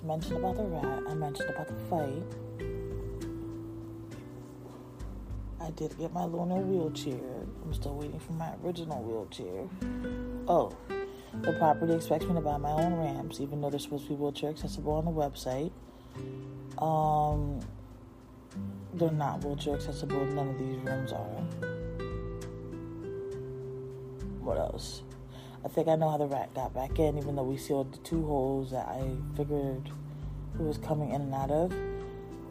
Mentioned 0.06 0.38
about 0.38 0.56
the 0.56 0.64
rat, 0.64 1.04
I 1.10 1.16
mentioned 1.16 1.50
about 1.50 1.68
the 1.68 1.74
fight. 1.90 2.24
I 5.60 5.72
did 5.72 5.98
get 5.98 6.14
my 6.14 6.22
loaner 6.22 6.64
wheelchair. 6.64 7.18
I'm 7.64 7.74
still 7.74 7.96
waiting 7.96 8.20
for 8.20 8.34
my 8.34 8.52
original 8.64 9.02
wheelchair. 9.02 9.68
Oh, 10.48 10.78
the 11.42 11.54
property 11.54 11.94
expects 11.94 12.26
me 12.26 12.36
to 12.36 12.42
buy 12.42 12.58
my 12.58 12.70
own 12.70 12.94
ramps, 12.94 13.42
even 13.42 13.62
though 13.62 13.72
they're 13.72 13.80
supposed 13.80 14.04
to 14.04 14.10
be 14.10 14.16
wheelchair 14.16 14.52
accessible 14.52 14.94
on 14.94 15.06
the 15.06 15.12
website. 15.12 15.72
Um, 16.78 17.60
they're 18.94 19.10
not 19.10 19.44
wheelchair 19.44 19.74
accessible. 19.74 20.24
None 20.24 20.50
of 20.50 20.60
these 20.60 20.78
rooms 20.78 21.14
are. 21.14 21.26
What 24.40 24.60
else? 24.60 25.02
I 25.66 25.68
think 25.68 25.88
I 25.88 25.96
know 25.96 26.12
how 26.12 26.18
the 26.18 26.28
rat 26.28 26.54
got 26.54 26.76
back 26.76 27.00
in, 27.00 27.18
even 27.18 27.36
though 27.36 27.44
we 27.44 27.58
sealed 27.58 27.92
the 27.92 27.98
two 27.98 28.24
holes 28.24 28.70
that 28.70 28.88
I 28.88 29.02
figured 29.36 29.90
it 30.54 30.62
was 30.62 30.78
coming 30.78 31.10
in 31.10 31.22
and 31.22 31.34
out 31.34 31.50
of. 31.50 31.74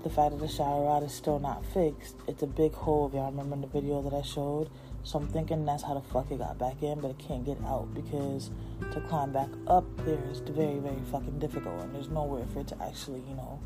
The 0.02 0.10
fact 0.10 0.32
that 0.32 0.40
the 0.40 0.48
shower 0.48 0.84
rod 0.84 1.04
is 1.04 1.12
still 1.12 1.38
not 1.38 1.64
fixed, 1.66 2.16
it's 2.26 2.42
a 2.42 2.46
big 2.46 2.74
hole. 2.74 3.06
If 3.06 3.14
y'all 3.14 3.30
remember 3.30 3.54
in 3.54 3.60
the 3.60 3.68
video 3.68 4.02
that 4.02 4.12
I 4.12 4.22
showed, 4.22 4.68
so 5.04 5.20
I'm 5.20 5.28
thinking 5.28 5.64
that's 5.64 5.84
how 5.84 5.94
the 5.94 6.00
fuck 6.00 6.30
it 6.32 6.38
got 6.38 6.58
back 6.58 6.82
in, 6.82 7.00
but 7.00 7.12
it 7.12 7.18
can't 7.18 7.44
get 7.44 7.56
out 7.64 7.94
because 7.94 8.50
to 8.92 9.00
climb 9.02 9.32
back 9.32 9.48
up 9.68 9.84
there 10.04 10.18
is 10.30 10.40
very, 10.40 10.80
very 10.80 11.00
fucking 11.12 11.38
difficult, 11.38 11.82
and 11.84 11.94
there's 11.94 12.08
nowhere 12.08 12.44
for 12.52 12.60
it 12.60 12.66
to 12.68 12.82
actually, 12.82 13.22
you 13.28 13.36
know, 13.36 13.60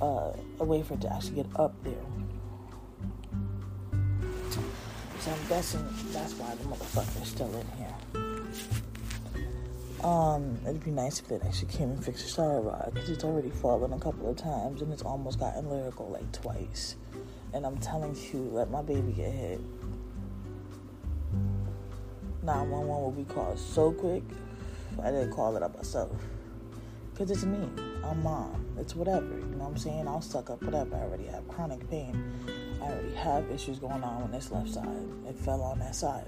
uh, 0.00 0.32
a 0.60 0.64
way 0.64 0.80
for 0.82 0.94
it 0.94 1.00
to 1.00 1.12
actually 1.12 1.42
get 1.42 1.46
up 1.56 1.74
there. 1.82 1.94
So 5.18 5.32
I'm 5.32 5.48
guessing 5.48 5.84
that's 6.12 6.34
why 6.34 6.54
the 6.54 6.64
motherfucker's 6.64 7.28
still 7.28 7.52
in 7.52 7.66
here. 7.78 7.95
Um, 10.04 10.58
it'd 10.64 10.84
be 10.84 10.90
nice 10.90 11.18
if 11.18 11.28
they 11.28 11.36
actually 11.36 11.72
came 11.72 11.90
and 11.90 12.04
fixed 12.04 12.24
the 12.24 12.30
shower 12.30 12.60
rod 12.60 12.90
because 12.94 13.10
it's 13.10 13.24
already 13.24 13.50
fallen 13.50 13.92
a 13.92 13.98
couple 13.98 14.30
of 14.30 14.36
times 14.36 14.82
and 14.82 14.92
it's 14.92 15.02
almost 15.02 15.40
gotten 15.40 15.68
lyrical 15.68 16.08
like 16.10 16.30
twice. 16.32 16.96
And 17.52 17.66
I'm 17.66 17.78
telling 17.78 18.16
you, 18.32 18.48
let 18.52 18.70
my 18.70 18.82
baby 18.82 19.12
get 19.12 19.32
hit. 19.32 19.60
911 22.42 22.86
will 22.88 23.10
be 23.10 23.24
called 23.24 23.58
so 23.58 23.90
quick. 23.90 24.22
I 25.02 25.10
didn't 25.10 25.32
call 25.32 25.56
it 25.56 25.62
up 25.62 25.74
myself. 25.76 26.12
Because 27.10 27.30
it's 27.30 27.44
me. 27.44 27.68
I'm 28.04 28.22
mom. 28.22 28.64
It's 28.78 28.94
whatever. 28.94 29.26
You 29.26 29.56
know 29.56 29.64
what 29.64 29.70
I'm 29.70 29.76
saying? 29.78 30.06
I'll 30.06 30.20
suck 30.20 30.50
up 30.50 30.62
whatever. 30.62 30.94
I 30.94 31.00
already 31.00 31.24
have 31.24 31.48
chronic 31.48 31.88
pain. 31.90 32.32
I 32.80 32.84
already 32.84 33.14
have 33.14 33.50
issues 33.50 33.78
going 33.80 34.04
on 34.04 34.22
on 34.22 34.30
this 34.30 34.52
left 34.52 34.68
side. 34.68 35.08
It 35.26 35.36
fell 35.36 35.62
on 35.62 35.80
that 35.80 35.96
side. 35.96 36.26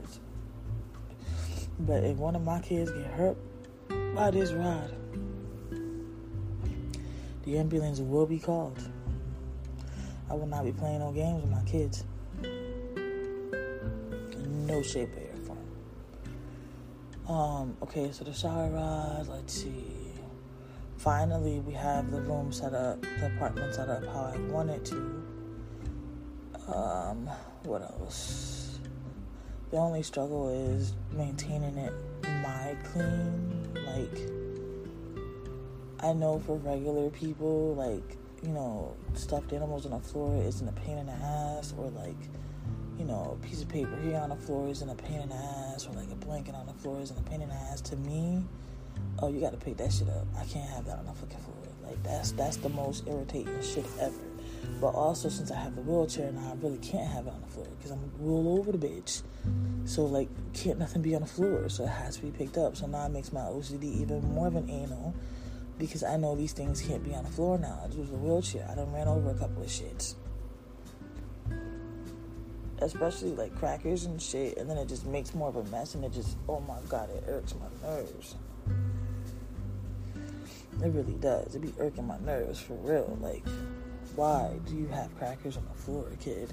But 1.80 2.04
if 2.04 2.16
one 2.16 2.34
of 2.34 2.44
my 2.44 2.60
kids 2.60 2.90
get 2.90 3.06
hurt 3.06 3.36
by 4.14 4.30
this 4.30 4.52
rod, 4.52 4.94
the 7.44 7.58
ambulance 7.58 8.00
will 8.00 8.26
be 8.26 8.38
called. 8.38 8.78
I 10.30 10.34
will 10.34 10.46
not 10.46 10.64
be 10.64 10.72
playing 10.72 10.98
no 11.00 11.12
games 11.12 11.42
with 11.42 11.50
my 11.50 11.62
kids. 11.62 12.04
No 14.66 14.82
shape, 14.82 15.10
or 15.16 15.36
form. 15.46 15.58
Um, 17.28 17.76
okay, 17.82 18.12
so 18.12 18.24
the 18.24 18.34
shower 18.34 18.68
rod, 18.68 19.28
let's 19.28 19.54
see. 19.54 19.86
Finally, 20.98 21.60
we 21.60 21.72
have 21.72 22.10
the 22.10 22.20
room 22.20 22.52
set 22.52 22.74
up, 22.74 23.00
the 23.00 23.26
apartment 23.36 23.74
set 23.74 23.88
up 23.88 24.04
how 24.06 24.32
I 24.34 24.36
want 24.52 24.68
it 24.68 24.84
to. 24.86 24.96
Um, 26.66 27.30
what 27.62 27.82
else? 27.82 28.67
The 29.70 29.76
only 29.76 30.02
struggle 30.02 30.48
is 30.48 30.94
maintaining 31.12 31.76
it 31.76 31.92
my 32.22 32.74
clean. 32.84 33.68
Like, 33.74 34.18
I 36.00 36.14
know 36.14 36.38
for 36.46 36.56
regular 36.56 37.10
people, 37.10 37.74
like, 37.74 38.16
you 38.42 38.48
know, 38.48 38.94
stuffed 39.14 39.52
animals 39.52 39.84
on 39.84 39.92
the 39.92 39.98
floor 39.98 40.42
isn't 40.42 40.66
a 40.66 40.72
pain 40.72 40.96
in 40.96 41.06
the 41.06 41.12
ass, 41.12 41.74
or 41.76 41.90
like, 41.90 42.16
you 42.98 43.04
know, 43.04 43.38
a 43.40 43.46
piece 43.46 43.60
of 43.60 43.68
paper 43.68 43.94
here 44.02 44.16
on 44.16 44.30
the 44.30 44.36
floor 44.36 44.68
isn't 44.68 44.88
a 44.88 44.94
pain 44.94 45.20
in 45.20 45.28
the 45.28 45.34
ass, 45.34 45.86
or 45.86 45.92
like 45.92 46.10
a 46.10 46.16
blanket 46.16 46.54
on 46.54 46.66
the 46.66 46.72
floor 46.74 47.00
isn't 47.00 47.18
a 47.18 47.22
pain 47.22 47.42
in 47.42 47.48
the 47.48 47.54
ass. 47.54 47.80
To 47.82 47.96
me, 47.96 48.42
oh, 49.20 49.28
you 49.28 49.40
got 49.40 49.52
to 49.52 49.58
pick 49.58 49.76
that 49.76 49.92
shit 49.92 50.08
up. 50.08 50.26
I 50.36 50.44
can't 50.44 50.68
have 50.70 50.86
that 50.86 50.98
on 50.98 51.06
the 51.06 51.12
fucking 51.12 51.38
floor. 51.38 51.56
Like 51.84 52.02
that's 52.02 52.32
that's 52.32 52.56
the 52.56 52.68
most 52.68 53.06
irritating 53.06 53.60
shit 53.62 53.84
ever. 54.00 54.27
But 54.80 54.88
also, 54.94 55.28
since 55.28 55.50
I 55.50 55.56
have 55.56 55.74
the 55.74 55.82
wheelchair 55.82 56.30
now, 56.30 56.52
I 56.52 56.64
really 56.64 56.78
can't 56.78 57.08
have 57.08 57.26
it 57.26 57.32
on 57.32 57.40
the 57.40 57.48
floor 57.48 57.66
because 57.76 57.90
I'm 57.90 58.10
roll 58.18 58.58
over 58.58 58.72
the 58.72 58.78
bitch. 58.78 59.22
So 59.84 60.04
like, 60.04 60.28
can't 60.52 60.78
nothing 60.78 61.02
be 61.02 61.14
on 61.14 61.22
the 61.22 61.26
floor. 61.26 61.68
So 61.68 61.84
it 61.84 61.88
has 61.88 62.16
to 62.16 62.22
be 62.22 62.30
picked 62.30 62.56
up. 62.56 62.76
So 62.76 62.86
now 62.86 63.06
it 63.06 63.10
makes 63.10 63.32
my 63.32 63.40
OCD 63.40 64.00
even 64.00 64.22
more 64.34 64.46
of 64.46 64.56
an 64.56 64.70
anal 64.70 65.14
because 65.78 66.02
I 66.02 66.16
know 66.16 66.34
these 66.34 66.52
things 66.52 66.82
can't 66.82 67.04
be 67.04 67.14
on 67.14 67.24
the 67.24 67.30
floor 67.30 67.58
now. 67.58 67.80
I 67.82 67.94
use 67.94 68.10
a 68.10 68.14
wheelchair. 68.16 68.68
I 68.70 68.74
done 68.74 68.92
ran 68.92 69.08
over 69.08 69.30
a 69.30 69.34
couple 69.34 69.62
of 69.62 69.68
shits. 69.68 70.14
Especially 72.80 73.34
like 73.34 73.56
crackers 73.56 74.04
and 74.04 74.22
shit, 74.22 74.56
and 74.56 74.70
then 74.70 74.78
it 74.78 74.88
just 74.88 75.04
makes 75.04 75.34
more 75.34 75.48
of 75.48 75.56
a 75.56 75.64
mess, 75.64 75.96
and 75.96 76.04
it 76.04 76.12
just, 76.12 76.36
oh 76.48 76.60
my 76.60 76.78
god, 76.88 77.10
it 77.10 77.24
irks 77.26 77.54
my 77.56 77.88
nerves. 77.88 78.36
It 80.84 80.92
really 80.92 81.14
does. 81.14 81.56
It 81.56 81.62
be 81.62 81.72
irking 81.80 82.06
my 82.06 82.18
nerves 82.20 82.60
for 82.60 82.74
real. 82.74 83.18
Like, 83.20 83.44
why 84.18 84.50
do 84.66 84.74
you 84.74 84.88
have 84.88 85.16
crackers 85.16 85.56
on 85.56 85.64
the 85.72 85.80
floor, 85.80 86.04
kid? 86.18 86.52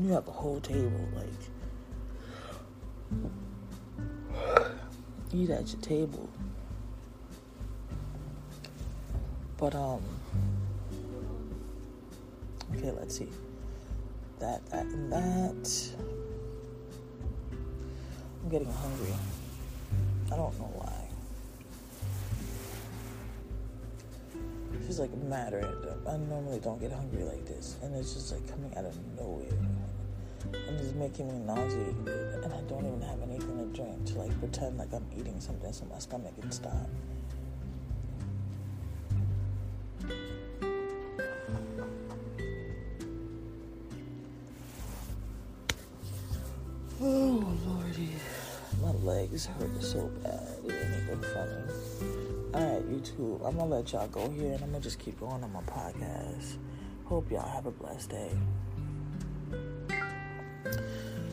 You 0.00 0.12
have 0.12 0.24
the 0.24 0.32
whole 0.32 0.60
table, 0.60 1.06
like 1.14 1.26
eat 5.34 5.50
at 5.50 5.70
your 5.70 5.82
table. 5.82 6.30
But 9.58 9.74
um 9.74 10.00
okay, 12.74 12.92
let's 12.92 13.18
see. 13.18 13.28
That, 14.38 14.64
that, 14.70 14.86
and 14.86 15.12
that. 15.12 15.90
I'm 18.42 18.48
getting 18.48 18.72
hungry. 18.72 19.12
I 20.32 20.36
don't 20.36 20.58
know 20.58 20.72
why. 20.72 20.93
She's 24.86 25.00
like 25.00 25.14
mad 25.16 25.52
random. 25.54 25.98
I 26.06 26.16
normally 26.16 26.60
don't 26.60 26.78
get 26.80 26.92
hungry 26.92 27.24
like 27.24 27.46
this, 27.46 27.76
and 27.82 27.94
it's 27.96 28.14
just 28.14 28.32
like 28.32 28.46
coming 28.48 28.76
out 28.76 28.84
of 28.84 28.96
nowhere. 29.16 29.46
and 30.52 30.78
it's 30.80 30.92
making 30.94 31.28
me 31.28 31.38
nauseated, 31.46 31.96
and 32.06 32.52
I 32.52 32.60
don't 32.68 32.86
even 32.86 33.00
have 33.02 33.20
anything 33.22 33.58
to 33.58 33.76
drink 33.76 34.04
to 34.06 34.18
like 34.18 34.38
pretend 34.38 34.78
like 34.78 34.92
I'm 34.92 35.06
eating 35.18 35.40
something 35.40 35.72
so 35.72 35.84
my 35.86 35.98
stomach 35.98 36.38
can 36.40 36.50
stop. 36.50 36.88
Oh 47.00 47.56
lordy, 47.66 48.10
legs 49.04 49.44
hurt 49.46 49.82
so 49.82 50.10
bad. 50.22 50.48
It 50.64 50.72
ain't 50.72 51.02
even 51.02 51.20
funny. 51.20 52.54
Alright, 52.54 52.88
YouTube, 52.90 53.46
I'm 53.46 53.58
gonna 53.58 53.76
let 53.76 53.92
y'all 53.92 54.08
go 54.08 54.30
here 54.30 54.52
and 54.52 54.62
I'm 54.62 54.70
gonna 54.70 54.80
just 54.80 54.98
keep 54.98 55.20
going 55.20 55.44
on 55.44 55.52
my 55.52 55.60
podcast. 55.62 56.56
Hope 57.04 57.30
y'all 57.30 57.46
have 57.46 57.66
a 57.66 57.70
blessed 57.70 58.10
day. 58.10 58.30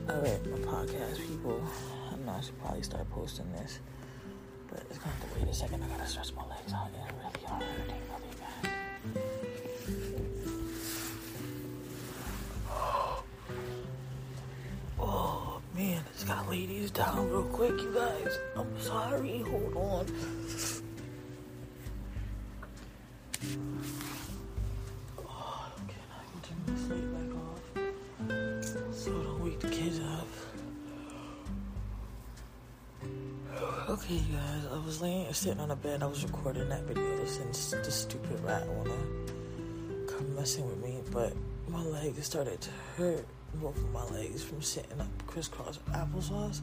Alright, 0.09 0.45
my 0.51 0.57
podcast 0.67 1.17
people. 1.25 1.63
I 2.11 2.17
know 2.25 2.33
I 2.33 2.41
should 2.41 2.59
probably 2.59 2.83
start 2.83 3.09
posting 3.11 3.49
this, 3.53 3.79
but 4.69 4.83
it's 4.89 4.97
gonna 4.97 5.11
have 5.11 5.33
to 5.33 5.39
wait 5.39 5.49
a 5.49 5.53
second. 5.53 5.81
I 5.83 5.87
gotta 5.87 6.07
stretch 6.07 6.33
my 6.35 6.45
legs 6.47 6.73
out. 6.73 6.91
They 6.91 6.99
really 6.99 7.45
are 7.47 8.10
these 16.93 17.03
down 17.03 17.29
real 17.29 17.43
quick, 17.43 17.71
you 17.71 17.93
guys. 17.93 18.39
I'm 18.55 18.79
sorry. 18.79 19.39
Hold 19.39 19.75
on. 19.75 20.05
Oh, 25.19 25.71
okay, 25.83 26.01
I 26.11 26.23
can 26.31 26.41
turn 26.43 26.59
this 26.67 26.83
light 26.89 27.07
back 27.13 27.31
off 27.37 28.95
so 28.95 29.11
don't 29.11 29.43
wake 29.43 29.59
the 29.59 29.69
kids 29.69 29.99
up. 29.99 30.27
Okay, 33.89 34.15
you 34.15 34.35
guys, 34.35 34.63
I 34.71 34.85
was 34.85 35.01
laying, 35.01 35.33
sitting 35.33 35.59
on 35.59 35.69
the 35.69 35.75
bed. 35.75 36.03
I 36.03 36.05
was 36.05 36.23
recording 36.23 36.69
that 36.69 36.83
video 36.83 37.25
since 37.25 37.71
the 37.71 37.91
stupid 37.91 38.39
rat 38.43 38.65
wanna 38.67 38.95
come 40.07 40.35
messing 40.35 40.65
with 40.67 40.77
me, 40.77 41.01
but 41.11 41.33
my 41.67 41.83
leg 41.83 42.21
started 42.23 42.61
to 42.61 42.69
hurt. 42.97 43.25
Both 43.55 43.77
of 43.77 43.91
my 43.91 44.03
legs 44.05 44.43
from 44.43 44.61
sitting 44.61 44.99
up 44.99 45.07
crisscross 45.27 45.77
applesauce. 45.91 46.61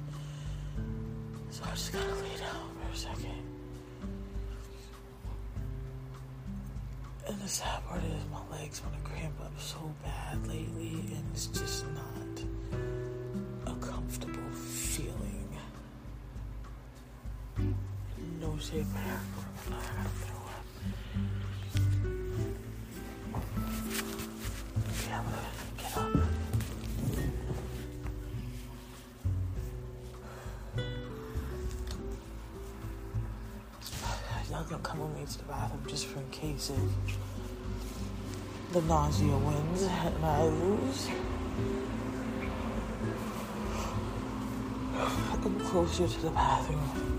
So 1.50 1.64
I 1.64 1.70
just 1.70 1.92
gotta 1.92 2.14
lay 2.14 2.36
down 2.38 2.70
for 2.82 2.92
a 2.92 2.96
second. 2.96 3.42
And 7.26 7.40
the 7.40 7.48
sad 7.48 7.84
part 7.86 8.02
is 8.02 8.24
my 8.32 8.56
legs 8.56 8.82
wanna 8.82 9.02
cramp 9.04 9.40
up 9.40 9.52
so 9.60 9.78
bad 10.02 10.46
lately, 10.46 10.94
and 11.14 11.24
it's 11.32 11.46
just 11.46 11.84
not 11.94 12.42
a 13.66 13.76
comfortable 13.78 14.50
feeling. 14.52 15.58
No 18.40 18.56
shape 18.58 18.90
hair. 18.92 19.20
I 19.70 20.37
Y'all 34.68 34.76
gonna 34.76 34.88
come 34.88 35.00
with 35.00 35.16
me 35.18 35.24
to 35.24 35.38
the 35.38 35.44
bathroom 35.44 35.82
just 35.86 36.06
for 36.06 36.18
in 36.18 36.28
case 36.28 36.70
if 36.70 36.76
the 38.74 38.82
nausea 38.82 39.34
wins 39.34 39.82
and 39.82 40.22
I 40.22 40.44
lose. 40.44 41.08
I'm 44.98 45.58
closer 45.60 46.06
to 46.06 46.20
the 46.20 46.30
bathroom. 46.30 47.17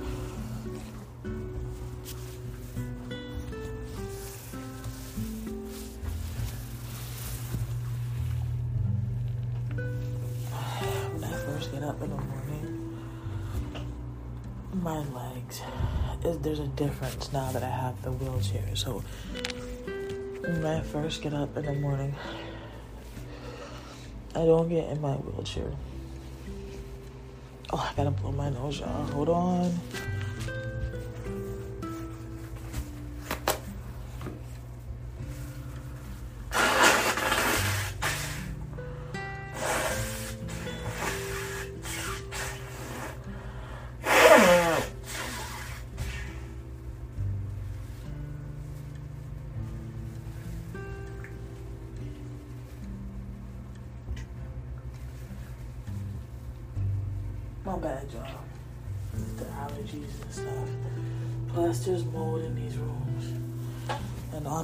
Now 17.31 17.51
that 17.51 17.63
I 17.63 17.69
have 17.69 18.01
the 18.01 18.11
wheelchair. 18.11 18.75
So 18.75 19.03
when 20.41 20.65
I 20.65 20.81
first 20.81 21.21
get 21.21 21.33
up 21.33 21.55
in 21.57 21.65
the 21.65 21.73
morning, 21.73 22.15
I 24.35 24.45
don't 24.45 24.69
get 24.69 24.89
in 24.89 25.01
my 25.01 25.13
wheelchair. 25.13 25.71
Oh, 27.71 27.89
I 27.91 27.95
gotta 27.95 28.11
blow 28.11 28.31
my 28.31 28.49
nose, 28.49 28.79
y'all. 28.79 29.05
Hold 29.11 29.29
on. 29.29 29.79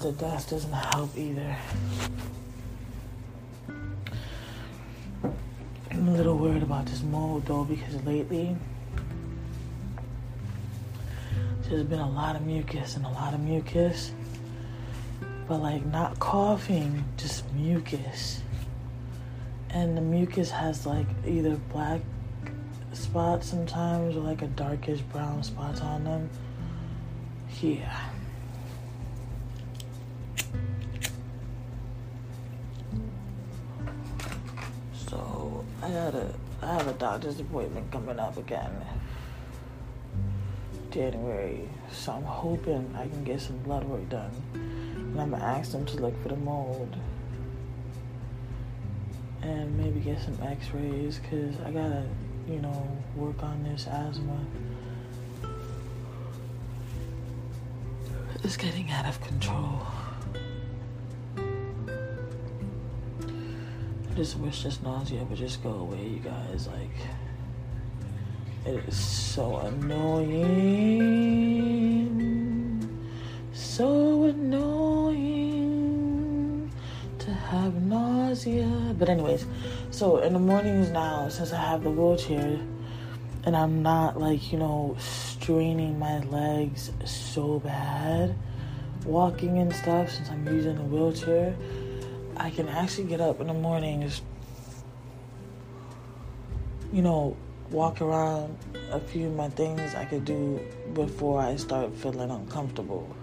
The 0.06 0.12
dust 0.12 0.52
doesn't 0.52 0.72
help 0.72 1.18
either. 1.18 1.58
I'm 5.90 6.08
a 6.08 6.12
little 6.12 6.38
worried 6.38 6.62
about 6.62 6.86
this 6.86 7.02
mold 7.02 7.48
though 7.48 7.64
because 7.64 7.96
lately 8.04 8.56
there's 11.64 11.82
been 11.86 11.98
a 11.98 12.12
lot 12.12 12.36
of 12.36 12.44
mucus 12.44 12.96
and 12.96 13.04
a 13.04 13.10
lot 13.10 13.34
of 13.34 13.40
mucus. 13.40 14.12
But 15.48 15.58
like 15.58 15.84
not 15.88 16.20
coughing, 16.20 17.04
just 17.18 17.52
mucus. 17.54 18.42
And 19.72 19.98
the 19.98 20.02
mucus 20.02 20.52
has 20.52 20.86
like 20.86 21.08
either 21.26 21.56
black 21.74 22.02
spots 22.94 23.50
sometimes 23.50 24.16
or 24.16 24.20
like 24.20 24.44
a 24.44 24.48
darkish 24.48 25.02
brown 25.02 25.42
spots 25.42 25.82
on 25.82 26.04
them. 26.04 26.30
Yeah. 27.60 28.15
I 35.96 36.12
gotta 36.12 36.28
I 36.62 36.74
have 36.74 36.88
a 36.88 36.94
doctor's 36.94 37.40
appointment 37.40 37.90
coming 37.90 38.20
up 38.20 38.36
again. 38.36 38.70
January. 40.92 41.70
So 41.90 42.12
I'm 42.12 42.24
hoping 42.24 42.94
I 42.98 43.08
can 43.08 43.24
get 43.24 43.40
some 43.40 43.58
blood 43.60 43.86
work 43.86 44.10
done. 44.10 44.32
And 44.54 45.22
I'm 45.22 45.30
gonna 45.30 45.42
ask 45.42 45.72
them 45.72 45.86
to 45.86 45.98
look 45.98 46.22
for 46.22 46.30
the 46.30 46.36
mold. 46.36 46.94
And 49.42 49.78
maybe 49.78 50.02
get 50.02 50.20
some 50.22 50.38
x-rays 50.44 51.20
because 51.20 51.56
I 51.62 51.72
gotta 51.72 52.04
you 52.48 52.60
know, 52.60 52.88
work 53.16 53.42
on 53.42 53.64
this 53.64 53.88
asthma. 53.88 54.46
It's 58.44 58.58
getting 58.58 58.92
out 58.92 59.08
of 59.08 59.20
control. 59.22 59.82
Just 64.16 64.38
wish 64.38 64.64
this 64.64 64.82
nausea 64.82 65.24
would 65.26 65.38
just 65.38 65.62
go 65.62 65.72
away, 65.72 66.08
you 66.08 66.20
guys. 66.20 66.68
Like, 66.68 66.90
it 68.66 68.84
is 68.88 68.98
so 68.98 69.58
annoying. 69.58 70.36
So 73.52 74.24
annoying 74.24 75.52
to 77.20 77.34
have 77.34 77.74
nausea. 77.82 78.96
But, 78.98 79.10
anyways, 79.10 79.46
so 79.92 80.20
in 80.20 80.32
the 80.32 80.40
mornings 80.40 80.92
now, 80.92 81.28
since 81.28 81.52
I 81.52 81.58
have 81.58 81.84
the 81.84 81.92
wheelchair 81.92 82.58
and 83.44 83.56
I'm 83.56 83.84
not 83.84 84.18
like, 84.20 84.54
you 84.54 84.58
know, 84.58 84.96
straining 84.98 86.00
my 86.00 86.20
legs 86.20 86.90
so 87.04 87.60
bad, 87.60 88.34
walking 89.06 89.60
and 89.60 89.76
stuff, 89.76 90.10
since 90.10 90.30
I'm 90.30 90.48
using 90.48 90.76
the 90.76 90.84
wheelchair, 90.84 91.54
I 92.38 92.50
can 92.50 92.68
actually 92.70 93.06
get 93.06 93.22
up 93.22 93.40
in 93.40 93.48
the 93.48 93.54
morning, 93.54 94.02
just, 94.02 94.24
you 96.92 97.02
know, 97.02 97.36
walk 97.72 98.02
around 98.02 98.58
a 98.92 99.00
few 99.00 99.28
of 99.28 99.36
my 99.36 99.50
things 99.50 99.96
I 99.96 100.06
could 100.06 100.26
do 100.26 100.60
before 100.94 101.42
I 101.42 101.56
start 101.56 101.96
feeling 101.96 102.30
uncomfortable. 102.30 103.16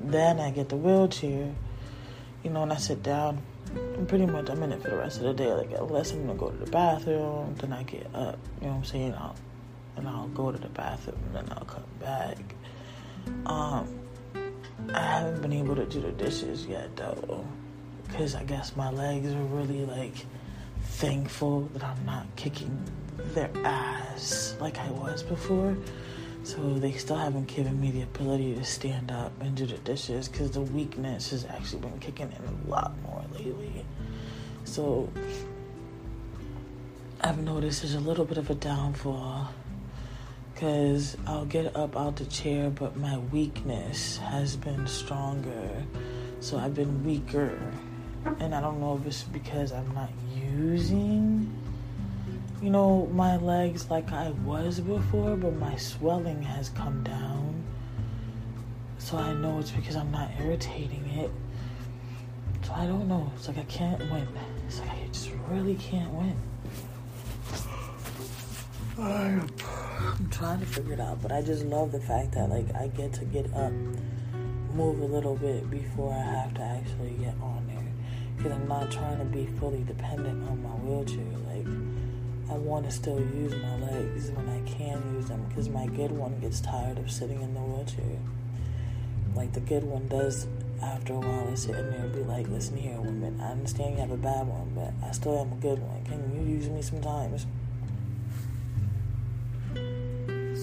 Then 0.00 0.40
I 0.40 0.50
get 0.50 0.68
the 0.68 0.76
wheelchair, 0.76 1.52
you 2.42 2.50
know, 2.50 2.62
and 2.62 2.72
I 2.72 2.76
sit 2.76 3.02
down 3.02 3.42
pretty 4.08 4.26
much 4.26 4.48
I'm 4.48 4.62
in 4.62 4.72
it 4.72 4.82
for 4.82 4.90
the 4.90 4.96
rest 4.96 5.18
of 5.18 5.24
the 5.24 5.34
day. 5.34 5.52
Like 5.52 5.70
unless 5.72 6.12
I'm 6.12 6.26
gonna 6.26 6.38
go 6.38 6.50
to 6.50 6.56
the 6.56 6.70
bathroom, 6.70 7.54
then 7.60 7.72
I 7.72 7.82
get 7.82 8.06
up. 8.14 8.38
You 8.60 8.66
know 8.66 8.72
what 8.72 8.78
I'm 8.78 8.84
saying? 8.84 9.14
I'll 9.14 9.36
and 9.96 10.08
I'll 10.08 10.28
go 10.28 10.50
to 10.50 10.58
the 10.58 10.68
bathroom 10.68 11.18
and 11.26 11.36
then 11.36 11.56
I'll 11.56 11.64
come 11.64 11.84
back. 12.00 12.38
Um, 13.46 14.00
I 14.94 15.00
haven't 15.00 15.42
been 15.42 15.52
able 15.52 15.76
to 15.76 15.84
do 15.84 16.00
the 16.00 16.12
dishes 16.12 16.66
yet 16.66 16.96
though, 16.96 17.44
because 18.10 18.34
I 18.34 18.44
guess 18.44 18.76
my 18.76 18.90
legs 18.90 19.32
are 19.32 19.42
really 19.44 19.84
like 19.86 20.14
thankful 20.82 21.62
that 21.72 21.82
I'm 21.82 22.04
not 22.04 22.26
kicking 22.36 22.82
their 23.34 23.50
ass 23.64 24.56
like 24.60 24.78
I 24.78 24.90
was 24.90 25.22
before. 25.22 25.76
So 26.42 26.74
they 26.74 26.92
still 26.92 27.16
haven't 27.16 27.48
given 27.48 27.80
me 27.80 27.90
the 27.90 28.02
ability 28.02 28.54
to 28.54 28.64
stand 28.64 29.10
up 29.10 29.32
and 29.40 29.54
do 29.54 29.66
the 29.66 29.76
dishes 29.78 30.28
because 30.28 30.52
the 30.52 30.62
weakness 30.62 31.30
has 31.30 31.44
actually 31.44 31.82
been 31.82 31.98
kicking 32.00 32.32
in 32.32 32.68
a 32.68 32.70
lot 32.70 32.92
more 33.02 33.22
lately. 33.34 33.84
So 34.64 35.10
I've 37.20 37.38
noticed 37.38 37.82
there's 37.82 37.94
a 37.94 38.00
little 38.00 38.24
bit 38.24 38.38
of 38.38 38.48
a 38.48 38.54
downfall 38.54 39.52
because 40.54 41.16
I'll 41.26 41.44
get 41.44 41.76
up 41.76 41.96
out 41.96 42.16
the 42.16 42.24
chair, 42.26 42.70
but 42.70 42.96
my 42.96 43.18
weakness 43.18 44.16
has 44.18 44.56
been 44.56 44.86
stronger. 44.86 45.70
So 46.40 46.58
I've 46.58 46.74
been 46.74 47.04
weaker. 47.04 47.58
And 48.40 48.54
I 48.54 48.60
don't 48.60 48.80
know 48.80 48.96
if 49.00 49.06
it's 49.06 49.22
because 49.24 49.72
I'm 49.72 49.92
not 49.94 50.10
using 50.36 51.50
you 52.62 52.68
know, 52.68 53.06
my 53.12 53.36
legs 53.36 53.90
like 53.90 54.12
I 54.12 54.30
was 54.44 54.80
before, 54.80 55.36
but 55.36 55.54
my 55.56 55.76
swelling 55.76 56.42
has 56.42 56.68
come 56.68 57.02
down. 57.02 57.64
So 58.98 59.16
I 59.16 59.32
know 59.32 59.58
it's 59.58 59.70
because 59.70 59.96
I'm 59.96 60.10
not 60.10 60.30
irritating 60.38 61.06
it. 61.08 61.30
So 62.62 62.74
I 62.74 62.86
don't 62.86 63.08
know. 63.08 63.32
It's 63.34 63.48
like 63.48 63.58
I 63.58 63.64
can't 63.64 63.98
win. 64.10 64.28
It's 64.66 64.78
like 64.80 64.90
I 64.90 65.06
just 65.10 65.30
really 65.48 65.74
can't 65.76 66.12
win. 66.12 66.36
I'm 68.98 70.28
trying 70.30 70.60
to 70.60 70.66
figure 70.66 70.92
it 70.92 71.00
out, 71.00 71.22
but 71.22 71.32
I 71.32 71.40
just 71.40 71.64
love 71.64 71.92
the 71.92 72.00
fact 72.00 72.32
that 72.32 72.50
like 72.50 72.74
I 72.74 72.88
get 72.88 73.14
to 73.14 73.24
get 73.24 73.46
up, 73.54 73.72
move 74.74 75.00
a 75.00 75.06
little 75.06 75.34
bit 75.34 75.70
before 75.70 76.12
I 76.12 76.18
have 76.18 76.52
to 76.54 76.60
actually 76.60 77.12
get 77.12 77.34
on 77.40 77.66
there. 77.68 77.79
Because 78.40 78.56
I'm 78.56 78.68
not 78.68 78.90
trying 78.90 79.18
to 79.18 79.24
be 79.26 79.44
fully 79.58 79.82
dependent 79.82 80.48
on 80.48 80.62
my 80.62 80.70
wheelchair. 80.70 81.22
Like 81.46 81.66
I 82.50 82.54
want 82.54 82.86
to 82.86 82.90
still 82.90 83.20
use 83.20 83.52
my 83.62 83.76
legs 83.80 84.30
when 84.30 84.48
I 84.48 84.62
can 84.66 85.14
use 85.14 85.28
them 85.28 85.44
because 85.48 85.68
my 85.68 85.84
good 85.88 86.10
one 86.10 86.40
gets 86.40 86.62
tired 86.62 86.96
of 86.96 87.10
sitting 87.10 87.42
in 87.42 87.52
the 87.52 87.60
wheelchair. 87.60 88.18
Like 89.34 89.52
the 89.52 89.60
good 89.60 89.84
one 89.84 90.08
does 90.08 90.46
after 90.82 91.12
a 91.12 91.18
while 91.18 91.48
of 91.48 91.58
sitting 91.58 91.90
there 91.90 92.00
and 92.00 92.14
be 92.14 92.22
like, 92.22 92.48
listen 92.48 92.78
here, 92.78 92.96
woman, 92.96 93.38
I 93.42 93.50
understand 93.50 93.96
you 93.96 94.00
have 94.00 94.10
a 94.10 94.16
bad 94.16 94.46
one, 94.46 94.72
but 94.74 95.06
I 95.06 95.12
still 95.12 95.38
am 95.38 95.52
a 95.52 95.56
good 95.56 95.78
one. 95.78 96.02
Can 96.04 96.34
you 96.34 96.54
use 96.54 96.70
me 96.70 96.80
sometimes? 96.80 97.44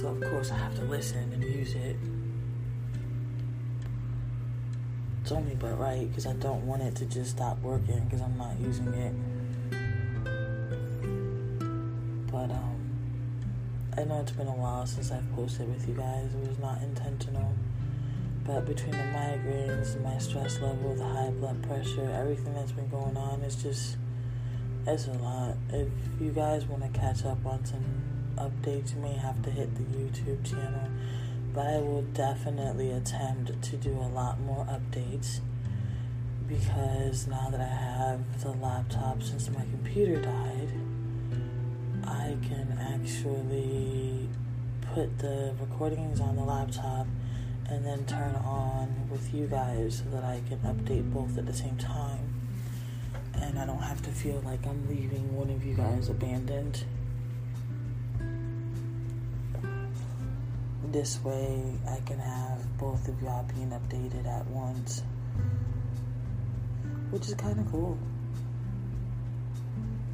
So 0.01 0.07
of 0.07 0.21
course 0.21 0.49
I 0.49 0.57
have 0.57 0.73
to 0.77 0.81
listen 0.85 1.31
and 1.31 1.43
use 1.43 1.75
it. 1.75 1.95
It's 5.27 5.33
only 5.33 5.55
but 5.55 5.77
right 5.77 6.07
because 6.07 6.25
I 6.25 6.31
don't 6.35 6.65
want 6.65 6.83
it 6.83 6.95
to 6.95 7.05
just 7.05 7.31
stop 7.31 7.61
working 7.61 7.99
because 8.05 8.21
I'm 8.21 8.37
not 8.37 8.57
using 8.61 8.93
it. 8.93 9.13
But 12.31 12.49
um, 12.49 12.79
I 13.97 14.05
know 14.05 14.21
it's 14.21 14.31
been 14.31 14.47
a 14.47 14.55
while 14.55 14.85
since 14.85 15.11
I've 15.11 15.29
posted 15.35 15.67
with 15.67 15.85
you 15.85 15.95
guys. 15.95 16.33
It 16.33 16.47
was 16.47 16.57
not 16.59 16.81
intentional. 16.81 17.51
But 18.45 18.65
between 18.65 18.91
the 18.91 18.99
migraines, 18.99 20.01
my 20.01 20.17
stress 20.17 20.61
level, 20.61 20.95
the 20.95 21.03
high 21.03 21.31
blood 21.31 21.61
pressure, 21.61 22.09
everything 22.09 22.53
that's 22.53 22.71
been 22.71 22.87
going 22.87 23.17
on, 23.17 23.41
it's 23.41 23.61
just, 23.61 23.97
it's 24.85 25.07
a 25.07 25.11
lot. 25.11 25.57
If 25.73 25.89
you 26.21 26.31
guys 26.31 26.63
want 26.67 26.83
to 26.83 26.97
catch 26.97 27.25
up 27.25 27.45
on 27.45 27.65
some 27.65 27.83
updates, 28.37 28.95
you 28.95 29.01
may 29.01 29.15
have 29.15 29.41
to 29.43 29.51
hit 29.51 29.75
the 29.75 29.83
YouTube 29.83 30.49
channel. 30.49 30.89
But 31.57 31.65
I 31.65 31.77
will 31.79 32.03
definitely 32.13 32.91
attempt 32.91 33.63
to 33.63 33.77
do 33.77 33.89
a 33.89 34.09
lot 34.13 34.39
more 34.39 34.63
updates 34.65 35.39
because 36.47 37.25
now 37.25 37.49
that 37.49 37.59
I 37.59 37.65
have 37.65 38.43
the 38.43 38.51
laptop 38.51 39.23
since 39.23 39.49
my 39.49 39.61
computer 39.61 40.21
died, 40.21 40.69
I 42.03 42.37
can 42.47 42.77
actually 42.79 44.29
put 44.93 45.17
the 45.17 45.55
recordings 45.59 46.21
on 46.21 46.35
the 46.35 46.43
laptop 46.43 47.07
and 47.67 47.83
then 47.83 48.05
turn 48.05 48.35
on 48.35 49.09
with 49.09 49.33
you 49.33 49.47
guys 49.47 50.03
so 50.03 50.15
that 50.15 50.23
I 50.23 50.43
can 50.47 50.59
update 50.59 51.11
both 51.11 51.39
at 51.39 51.47
the 51.47 51.55
same 51.55 51.77
time. 51.77 52.35
And 53.33 53.57
I 53.57 53.65
don't 53.65 53.81
have 53.81 54.03
to 54.03 54.11
feel 54.11 54.43
like 54.45 54.67
I'm 54.67 54.87
leaving 54.87 55.35
one 55.35 55.49
of 55.49 55.65
you 55.65 55.73
guys 55.73 56.07
abandoned. 56.07 56.83
This 60.97 61.23
way, 61.23 61.61
I 61.87 61.99
can 62.07 62.17
have 62.17 62.75
both 62.79 63.07
of 63.07 63.21
y'all 63.21 63.45
being 63.53 63.69
updated 63.69 64.25
at 64.25 64.47
once, 64.47 65.03
which 67.11 67.27
is 67.27 67.35
kind 67.35 67.59
of 67.59 67.71
cool. 67.71 67.99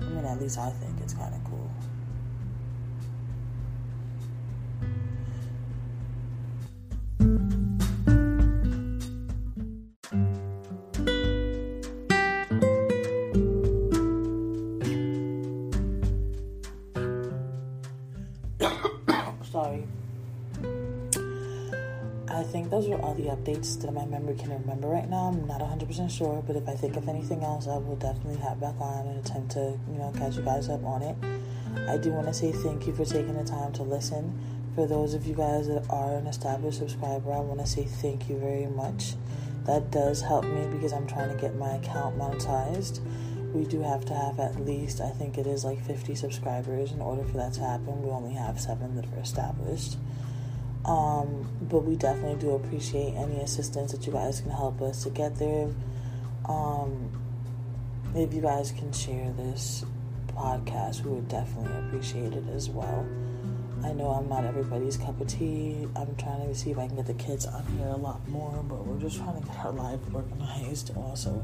I 0.01 0.03
mean, 0.03 0.25
at 0.25 0.41
least 0.41 0.57
I 0.57 0.71
think 0.71 0.99
it's 0.99 1.13
kind 1.13 1.33
of 1.33 1.41
cool. 1.45 1.71
Updates 23.43 23.81
that 23.81 23.93
my 23.93 24.05
memory 24.05 24.35
can 24.35 24.49
remember 24.49 24.87
right 24.87 25.09
now. 25.09 25.27
I'm 25.27 25.45
not 25.47 25.59
100% 25.59 26.09
sure, 26.09 26.43
but 26.45 26.55
if 26.55 26.67
I 26.67 26.75
think 26.75 26.95
of 26.95 27.07
anything 27.07 27.43
else, 27.43 27.67
I 27.67 27.77
will 27.77 27.95
definitely 27.95 28.37
hop 28.37 28.59
back 28.59 28.75
on 28.79 29.07
and 29.07 29.25
attempt 29.25 29.51
to, 29.53 29.77
you 29.91 29.97
know, 29.97 30.13
catch 30.15 30.35
you 30.37 30.43
guys 30.43 30.69
up 30.69 30.83
on 30.83 31.01
it. 31.01 31.15
I 31.87 31.97
do 31.97 32.11
want 32.11 32.27
to 32.27 32.33
say 32.33 32.51
thank 32.51 32.87
you 32.87 32.93
for 32.93 33.05
taking 33.05 33.35
the 33.35 33.43
time 33.43 33.73
to 33.73 33.83
listen. 33.83 34.39
For 34.75 34.87
those 34.87 35.13
of 35.13 35.25
you 35.25 35.35
guys 35.35 35.67
that 35.67 35.85
are 35.89 36.15
an 36.15 36.27
established 36.27 36.79
subscriber, 36.79 37.31
I 37.31 37.39
want 37.39 37.59
to 37.59 37.67
say 37.67 37.83
thank 37.83 38.29
you 38.29 38.37
very 38.37 38.67
much. 38.67 39.15
That 39.65 39.91
does 39.91 40.21
help 40.21 40.45
me 40.45 40.65
because 40.67 40.93
I'm 40.93 41.07
trying 41.07 41.29
to 41.29 41.39
get 41.39 41.55
my 41.55 41.75
account 41.75 42.17
monetized. 42.17 43.01
We 43.53 43.65
do 43.65 43.81
have 43.81 44.05
to 44.05 44.13
have 44.13 44.39
at 44.39 44.65
least, 44.65 44.99
I 44.99 45.09
think 45.09 45.37
it 45.37 45.45
is 45.45 45.63
like 45.63 45.83
50 45.85 46.15
subscribers 46.15 46.91
in 46.91 47.01
order 47.01 47.23
for 47.23 47.37
that 47.37 47.53
to 47.53 47.61
happen. 47.61 48.01
We 48.01 48.09
only 48.09 48.33
have 48.33 48.59
seven 48.59 48.95
that 48.95 49.05
are 49.13 49.19
established. 49.21 49.97
Um, 50.85 51.47
but 51.61 51.79
we 51.79 51.95
definitely 51.95 52.39
do 52.39 52.55
appreciate 52.55 53.13
any 53.13 53.39
assistance 53.39 53.93
that 53.93 54.05
you 54.05 54.11
guys 54.11 54.41
can 54.41 54.51
help 54.51 54.81
us 54.81 55.03
to 55.03 55.09
get 55.09 55.37
there. 55.37 55.69
Um, 56.47 57.09
if 58.15 58.33
you 58.33 58.41
guys 58.41 58.71
can 58.71 58.91
share 58.91 59.31
this 59.33 59.85
podcast, 60.27 61.03
we 61.03 61.11
would 61.11 61.29
definitely 61.29 61.71
appreciate 61.87 62.33
it 62.33 62.43
as 62.53 62.69
well. 62.69 63.05
I 63.83 63.91
know 63.91 64.11
I'm 64.11 64.29
not 64.29 64.45
everybody's 64.45 64.95
cup 64.95 65.19
of 65.19 65.27
tea. 65.27 65.87
I'm 65.95 66.15
trying 66.15 66.47
to 66.47 66.55
see 66.55 66.71
if 66.71 66.77
I 66.77 66.87
can 66.87 66.95
get 66.95 67.05
the 67.05 67.13
kids 67.15 67.45
on 67.45 67.65
here 67.77 67.87
a 67.87 67.97
lot 67.97 68.25
more, 68.29 68.63
but 68.63 68.85
we're 68.85 68.99
just 68.99 69.17
trying 69.17 69.41
to 69.41 69.45
get 69.45 69.57
our 69.57 69.73
life 69.73 69.99
organized. 70.13 70.95
Also, 70.95 71.43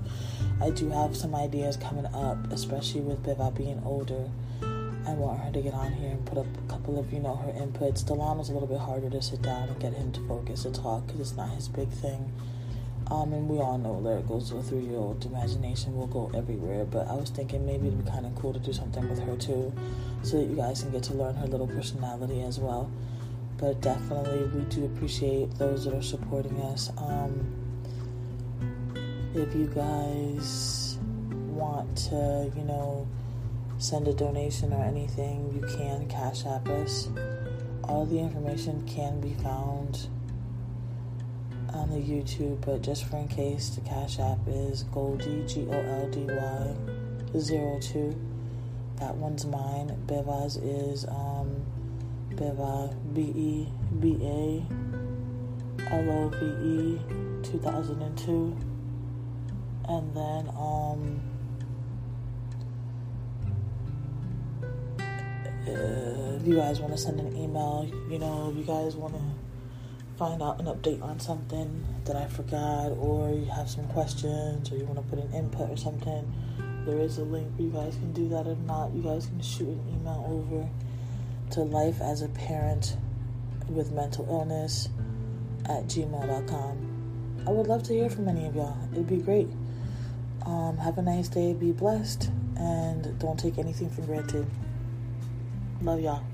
I 0.61 0.69
do 0.69 0.89
have 0.89 1.17
some 1.17 1.35
ideas 1.35 1.75
coming 1.75 2.05
up, 2.07 2.37
especially 2.51 3.01
with 3.01 3.23
Beba 3.23 3.55
being 3.55 3.81
older. 3.83 4.29
I 5.07 5.11
want 5.13 5.39
her 5.39 5.51
to 5.51 5.61
get 5.61 5.73
on 5.73 5.93
here 5.93 6.11
and 6.11 6.25
put 6.25 6.37
up 6.37 6.45
a 6.45 6.71
couple 6.71 6.99
of, 6.99 7.11
you 7.11 7.19
know, 7.19 7.35
her 7.35 7.51
inputs. 7.53 8.05
Delano 8.05 8.41
is 8.41 8.49
a 8.49 8.53
little 8.53 8.67
bit 8.67 8.79
harder 8.79 9.09
to 9.09 9.21
sit 9.21 9.41
down 9.41 9.69
and 9.69 9.79
get 9.79 9.93
him 9.93 10.11
to 10.11 10.27
focus 10.27 10.63
to 10.63 10.71
talk 10.71 11.05
because 11.07 11.21
it's 11.21 11.37
not 11.37 11.49
his 11.49 11.67
big 11.67 11.89
thing. 11.89 12.31
Um, 13.11 13.33
and 13.33 13.49
we 13.49 13.57
all 13.57 13.79
know 13.79 13.99
goes 14.27 14.51
a 14.51 14.61
three 14.61 14.81
year 14.81 14.97
old 14.97 15.25
imagination 15.25 15.95
will 15.95 16.07
go 16.07 16.29
everywhere. 16.35 16.85
But 16.85 17.07
I 17.07 17.13
was 17.13 17.31
thinking 17.31 17.65
maybe 17.65 17.87
it'd 17.87 18.05
be 18.05 18.09
kind 18.09 18.25
of 18.25 18.35
cool 18.35 18.53
to 18.53 18.59
do 18.59 18.71
something 18.71 19.07
with 19.09 19.19
her 19.19 19.35
too, 19.35 19.73
so 20.21 20.37
that 20.37 20.45
you 20.45 20.55
guys 20.55 20.83
can 20.83 20.91
get 20.91 21.03
to 21.03 21.13
learn 21.13 21.35
her 21.35 21.47
little 21.47 21.67
personality 21.67 22.41
as 22.43 22.59
well. 22.59 22.91
But 23.57 23.81
definitely, 23.81 24.43
we 24.57 24.63
do 24.65 24.85
appreciate 24.85 25.57
those 25.57 25.85
that 25.85 25.93
are 25.95 26.03
supporting 26.03 26.61
us. 26.61 26.91
Um, 26.97 27.51
if 29.33 29.55
you 29.55 29.67
guys 29.67 30.97
want 31.49 31.97
to, 31.97 32.51
you 32.55 32.63
know, 32.63 33.07
send 33.79 34.07
a 34.07 34.13
donation 34.13 34.71
or 34.73 34.83
anything, 34.83 35.51
you 35.53 35.61
can 35.75 36.07
cash 36.07 36.45
app 36.45 36.67
us. 36.69 37.09
All 37.83 38.05
the 38.05 38.19
information 38.19 38.85
can 38.85 39.19
be 39.19 39.33
found 39.41 40.07
on 41.73 41.89
the 41.89 41.97
YouTube, 41.97 42.61
but 42.65 42.81
just 42.81 43.05
for 43.05 43.17
in 43.17 43.27
case, 43.27 43.69
the 43.69 43.81
Cash 43.81 44.19
App 44.19 44.39
is 44.47 44.83
Goldie 44.83 45.45
G 45.47 45.65
O 45.69 45.71
L 45.71 46.09
D 46.11 46.25
Y 46.27 47.39
zero 47.39 47.79
two. 47.79 48.15
That 48.97 49.15
one's 49.15 49.45
mine. 49.45 49.97
Beba's 50.05 50.57
is 50.57 51.05
um 51.05 51.63
Beva 52.35 52.93
B 53.13 53.21
E 53.21 53.67
B 53.99 54.17
A 54.21 54.65
L 55.91 56.09
O 56.11 56.29
V 56.29 56.45
E 56.67 56.99
two 57.43 57.59
thousand 57.59 58.01
and 58.01 58.17
two. 58.17 58.55
And 59.87 60.15
then 60.15 60.49
um 60.57 61.21
if 66.39 66.47
you 66.47 66.55
guys 66.55 66.79
want 66.79 66.93
to 66.93 66.97
send 66.97 67.19
an 67.19 67.35
email, 67.35 67.89
you 68.09 68.19
know, 68.19 68.49
if 68.51 68.57
you 68.57 68.63
guys 68.63 68.95
want 68.95 69.13
to 69.13 69.21
find 70.17 70.41
out 70.41 70.59
an 70.59 70.65
update 70.65 71.01
on 71.01 71.19
something 71.19 71.85
that 72.05 72.15
I 72.15 72.27
forgot, 72.27 72.89
or 72.89 73.29
you 73.29 73.45
have 73.45 73.69
some 73.69 73.87
questions, 73.87 74.71
or 74.71 74.75
you 74.77 74.85
want 74.85 74.97
to 74.97 75.15
put 75.15 75.23
an 75.23 75.33
input 75.33 75.69
or 75.69 75.77
something, 75.77 76.33
there 76.85 76.99
is 76.99 77.17
a 77.17 77.23
link 77.23 77.47
where 77.55 77.67
you 77.67 77.73
guys 77.73 77.95
can 77.95 78.11
do 78.13 78.27
that. 78.29 78.47
If 78.47 78.57
not, 78.59 78.93
you 78.93 79.01
guys 79.01 79.27
can 79.27 79.41
shoot 79.41 79.67
an 79.67 79.83
email 79.95 80.25
over 80.27 80.69
to 81.51 81.61
life 81.61 82.01
as 82.01 82.21
a 82.21 82.29
parent 82.29 82.97
with 83.67 83.91
mental 83.91 84.25
illness 84.29 84.89
at 85.65 85.85
gmail.com. 85.85 87.43
I 87.47 87.51
would 87.51 87.67
love 87.67 87.83
to 87.83 87.93
hear 87.93 88.09
from 88.09 88.27
any 88.27 88.45
of 88.45 88.55
y'all. 88.55 88.77
It'd 88.91 89.07
be 89.07 89.17
great. 89.17 89.47
Um, 90.45 90.77
have 90.77 90.97
a 90.97 91.01
nice 91.01 91.27
day. 91.27 91.53
Be 91.53 91.71
blessed. 91.71 92.29
And 92.57 93.17
don't 93.19 93.39
take 93.39 93.57
anything 93.57 93.89
for 93.89 94.01
granted. 94.01 94.45
Love 95.81 95.99
y'all. 96.01 96.28